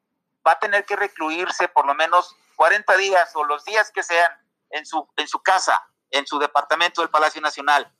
Va 0.46 0.52
a 0.52 0.58
tener 0.58 0.84
que 0.84 0.96
recluirse 0.96 1.68
por 1.68 1.86
lo 1.86 1.94
menos 1.94 2.36
40 2.58 2.96
días 2.96 3.30
o 3.36 3.44
los 3.44 3.64
días 3.64 3.92
que 3.92 4.02
sean 4.02 4.32
en 4.70 4.84
su, 4.84 5.08
en 5.16 5.28
su 5.28 5.40
casa, 5.40 5.80
en 6.10 6.26
su 6.26 6.40
departamento 6.40 7.00
del 7.00 7.08
Palacio 7.08 7.40
Nacional. 7.40 7.96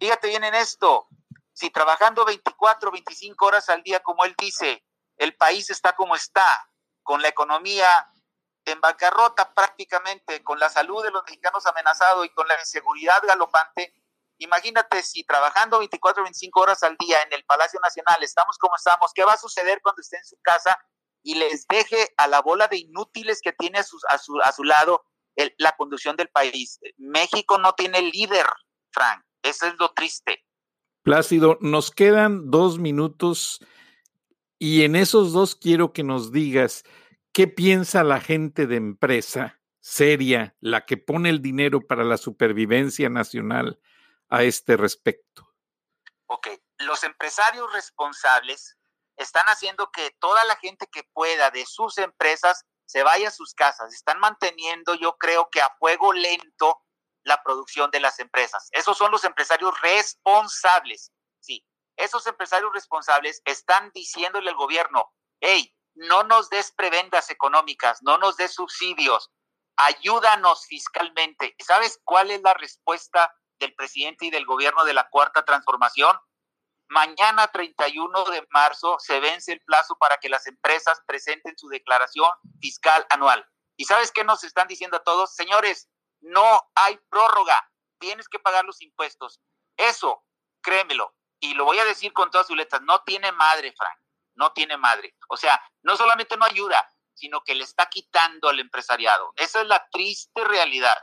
Fíjate 0.00 0.26
bien 0.26 0.42
en 0.42 0.56
esto, 0.56 1.06
si 1.52 1.70
trabajando 1.70 2.24
24, 2.24 2.90
25 2.90 3.46
horas 3.46 3.68
al 3.68 3.84
día, 3.84 4.00
como 4.00 4.24
él 4.24 4.34
dice, 4.36 4.84
el 5.16 5.36
país 5.36 5.70
está 5.70 5.92
como 5.94 6.16
está, 6.16 6.68
con 7.04 7.22
la 7.22 7.28
economía 7.28 8.10
en 8.64 8.80
bancarrota 8.80 9.54
prácticamente, 9.54 10.42
con 10.42 10.58
la 10.58 10.70
salud 10.70 11.04
de 11.04 11.12
los 11.12 11.22
mexicanos 11.22 11.64
amenazado 11.66 12.24
y 12.24 12.30
con 12.30 12.48
la 12.48 12.58
inseguridad 12.58 13.22
galopante, 13.22 13.94
imagínate 14.38 15.04
si 15.04 15.22
trabajando 15.22 15.78
24, 15.78 16.24
25 16.24 16.60
horas 16.60 16.82
al 16.82 16.96
día 16.96 17.22
en 17.22 17.32
el 17.32 17.44
Palacio 17.44 17.78
Nacional 17.80 18.20
estamos 18.24 18.58
como 18.58 18.74
estamos, 18.74 19.12
¿qué 19.14 19.22
va 19.22 19.34
a 19.34 19.38
suceder 19.38 19.80
cuando 19.80 20.00
esté 20.00 20.16
en 20.16 20.24
su 20.24 20.36
casa 20.42 20.76
y 21.22 21.34
les 21.34 21.66
deje 21.66 22.08
a 22.16 22.26
la 22.26 22.40
bola 22.40 22.68
de 22.68 22.78
inútiles 22.78 23.40
que 23.42 23.52
tiene 23.52 23.78
a 23.78 23.82
su, 23.82 23.98
a 24.08 24.18
su, 24.18 24.38
a 24.40 24.52
su 24.52 24.64
lado 24.64 25.04
la 25.58 25.76
conducción 25.76 26.16
del 26.16 26.28
país. 26.28 26.80
México 26.96 27.58
no 27.58 27.72
tiene 27.74 28.02
líder, 28.02 28.46
Frank. 28.90 29.24
Eso 29.42 29.66
es 29.66 29.74
lo 29.78 29.92
triste. 29.92 30.44
Plácido, 31.02 31.56
nos 31.60 31.90
quedan 31.90 32.50
dos 32.50 32.78
minutos 32.78 33.60
y 34.58 34.84
en 34.84 34.96
esos 34.96 35.32
dos 35.32 35.54
quiero 35.54 35.92
que 35.92 36.02
nos 36.02 36.32
digas 36.32 36.84
qué 37.32 37.46
piensa 37.46 38.04
la 38.04 38.20
gente 38.20 38.66
de 38.66 38.76
empresa 38.76 39.60
seria, 39.80 40.54
la 40.60 40.84
que 40.84 40.98
pone 40.98 41.30
el 41.30 41.40
dinero 41.40 41.80
para 41.80 42.04
la 42.04 42.18
supervivencia 42.18 43.08
nacional 43.08 43.80
a 44.28 44.42
este 44.42 44.76
respecto. 44.76 45.48
Ok, 46.26 46.48
los 46.78 47.02
empresarios 47.02 47.72
responsables 47.72 48.76
están 49.22 49.46
haciendo 49.46 49.90
que 49.90 50.10
toda 50.18 50.42
la 50.44 50.56
gente 50.56 50.86
que 50.90 51.04
pueda 51.12 51.50
de 51.50 51.66
sus 51.66 51.98
empresas 51.98 52.64
se 52.86 53.02
vaya 53.02 53.28
a 53.28 53.32
sus 53.32 53.54
casas. 53.54 53.92
Están 53.92 54.18
manteniendo, 54.18 54.94
yo 54.94 55.16
creo 55.16 55.48
que 55.50 55.60
a 55.60 55.70
fuego 55.78 56.12
lento, 56.12 56.82
la 57.22 57.42
producción 57.42 57.90
de 57.90 58.00
las 58.00 58.18
empresas. 58.18 58.68
Esos 58.72 58.96
son 58.96 59.10
los 59.10 59.24
empresarios 59.24 59.78
responsables. 59.80 61.12
Sí, 61.38 61.66
esos 61.96 62.26
empresarios 62.26 62.72
responsables 62.72 63.42
están 63.44 63.90
diciéndole 63.94 64.50
al 64.50 64.56
gobierno, 64.56 65.12
hey, 65.40 65.74
no 65.94 66.22
nos 66.22 66.48
des 66.48 66.72
prebendas 66.72 67.30
económicas, 67.30 67.98
no 68.02 68.16
nos 68.16 68.36
des 68.36 68.54
subsidios, 68.54 69.30
ayúdanos 69.76 70.66
fiscalmente. 70.66 71.54
¿Sabes 71.58 72.00
cuál 72.04 72.30
es 72.30 72.40
la 72.42 72.54
respuesta 72.54 73.34
del 73.58 73.74
presidente 73.74 74.26
y 74.26 74.30
del 74.30 74.46
gobierno 74.46 74.84
de 74.84 74.94
la 74.94 75.08
cuarta 75.10 75.44
transformación? 75.44 76.18
Mañana 76.90 77.46
31 77.46 78.24
de 78.24 78.44
marzo 78.50 78.96
se 78.98 79.20
vence 79.20 79.52
el 79.52 79.60
plazo 79.60 79.96
para 79.96 80.16
que 80.16 80.28
las 80.28 80.48
empresas 80.48 81.00
presenten 81.06 81.56
su 81.56 81.68
declaración 81.68 82.28
fiscal 82.60 83.06
anual. 83.10 83.46
¿Y 83.76 83.84
sabes 83.84 84.10
qué 84.10 84.24
nos 84.24 84.42
están 84.42 84.66
diciendo 84.66 84.96
a 84.96 85.04
todos? 85.04 85.32
Señores, 85.32 85.88
no 86.20 86.60
hay 86.74 86.98
prórroga, 87.08 87.70
tienes 88.00 88.28
que 88.28 88.40
pagar 88.40 88.64
los 88.64 88.82
impuestos. 88.82 89.40
Eso, 89.76 90.24
créemelo, 90.62 91.14
y 91.38 91.54
lo 91.54 91.64
voy 91.64 91.78
a 91.78 91.84
decir 91.84 92.12
con 92.12 92.28
todas 92.32 92.48
sus 92.48 92.56
letras, 92.56 92.82
no 92.82 93.04
tiene 93.04 93.30
madre, 93.30 93.72
Frank, 93.76 94.00
no 94.34 94.52
tiene 94.52 94.76
madre. 94.76 95.14
O 95.28 95.36
sea, 95.36 95.62
no 95.82 95.96
solamente 95.96 96.36
no 96.36 96.44
ayuda, 96.44 96.92
sino 97.14 97.44
que 97.44 97.54
le 97.54 97.62
está 97.62 97.86
quitando 97.86 98.48
al 98.48 98.58
empresariado. 98.58 99.32
Esa 99.36 99.60
es 99.60 99.68
la 99.68 99.86
triste 99.92 100.42
realidad. 100.42 100.96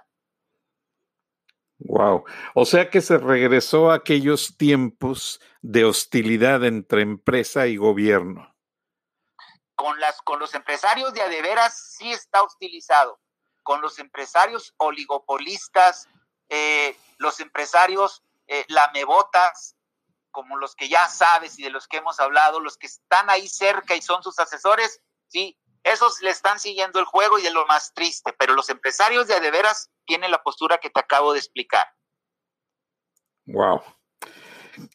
Wow. 1.80 2.26
O 2.56 2.66
sea 2.66 2.90
que 2.90 3.02
se 3.02 3.18
regresó 3.18 3.92
a 3.92 3.96
aquellos 3.96 4.58
tiempos 4.58 5.40
de 5.68 5.84
hostilidad 5.84 6.64
entre 6.64 7.02
empresa 7.02 7.68
y 7.68 7.76
gobierno. 7.76 8.56
Con, 9.76 10.00
las, 10.00 10.22
con 10.22 10.40
los 10.40 10.56
empresarios 10.56 11.14
de 11.14 11.22
adeveras 11.22 11.94
sí 11.98 12.10
está 12.10 12.42
hostilizado. 12.42 13.20
Con 13.64 13.82
los 13.82 14.00
empresarios 14.00 14.74
oligopolistas, 14.78 16.08
eh, 16.48 16.98
los 17.18 17.42
empresarios 17.42 18.24
eh, 18.48 18.64
lamebotas, 18.70 19.76
como 20.32 20.56
los 20.56 20.74
que 20.74 20.88
ya 20.88 21.06
sabes 21.10 21.60
y 21.60 21.64
de 21.64 21.70
los 21.70 21.90
que 21.90 21.98
hemos 21.98 22.22
hablado, 22.22 22.62
los 22.62 22.78
que 22.78 22.88
están 22.88 23.30
ahí 23.30 23.50
cerca 23.50 23.94
y 23.94 24.02
son 24.02 24.24
sus 24.24 24.40
asesores, 24.40 25.02
sí, 25.28 25.60
esos 25.84 26.22
le 26.22 26.30
están 26.30 26.62
siguiendo 26.62 26.98
el 27.00 27.06
juego 27.06 27.40
y 27.40 27.46
es 27.46 27.52
lo 27.52 27.66
más 27.66 27.94
triste, 27.94 28.32
pero 28.40 28.54
los 28.54 28.70
empresarios 28.70 29.28
de 29.28 29.34
adeveras 29.34 29.92
tienen 30.06 30.32
la 30.32 30.42
postura 30.42 30.78
que 30.78 30.90
te 30.90 31.02
acabo 31.02 31.34
de 31.34 31.40
explicar. 31.40 31.88
Wow. 33.48 33.82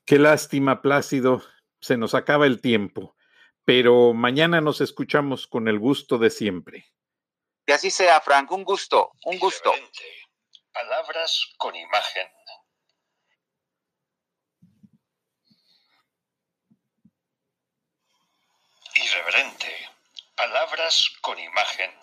Qué 0.05 0.19
lástima, 0.19 0.83
Plácido. 0.83 1.43
Se 1.81 1.97
nos 1.97 2.15
acaba 2.15 2.47
el 2.47 2.61
tiempo, 2.61 3.17
pero 3.65 4.13
mañana 4.13 4.61
nos 4.61 4.81
escuchamos 4.81 5.47
con 5.47 5.69
el 5.69 5.79
gusto 5.79 6.19
de 6.19 6.31
siempre. 6.31 6.93
Que 7.67 7.73
así 7.73 7.91
sea, 7.91 8.21
Frank. 8.21 8.51
Un 8.53 8.65
gusto, 8.65 9.13
un 9.25 9.39
gusto. 9.39 9.73
Palabras 10.73 11.53
con 11.59 11.75
imagen. 11.77 12.29
Irreverente. 18.95 19.75
Palabras 20.37 21.11
con 21.21 21.39
imagen. 21.39 22.02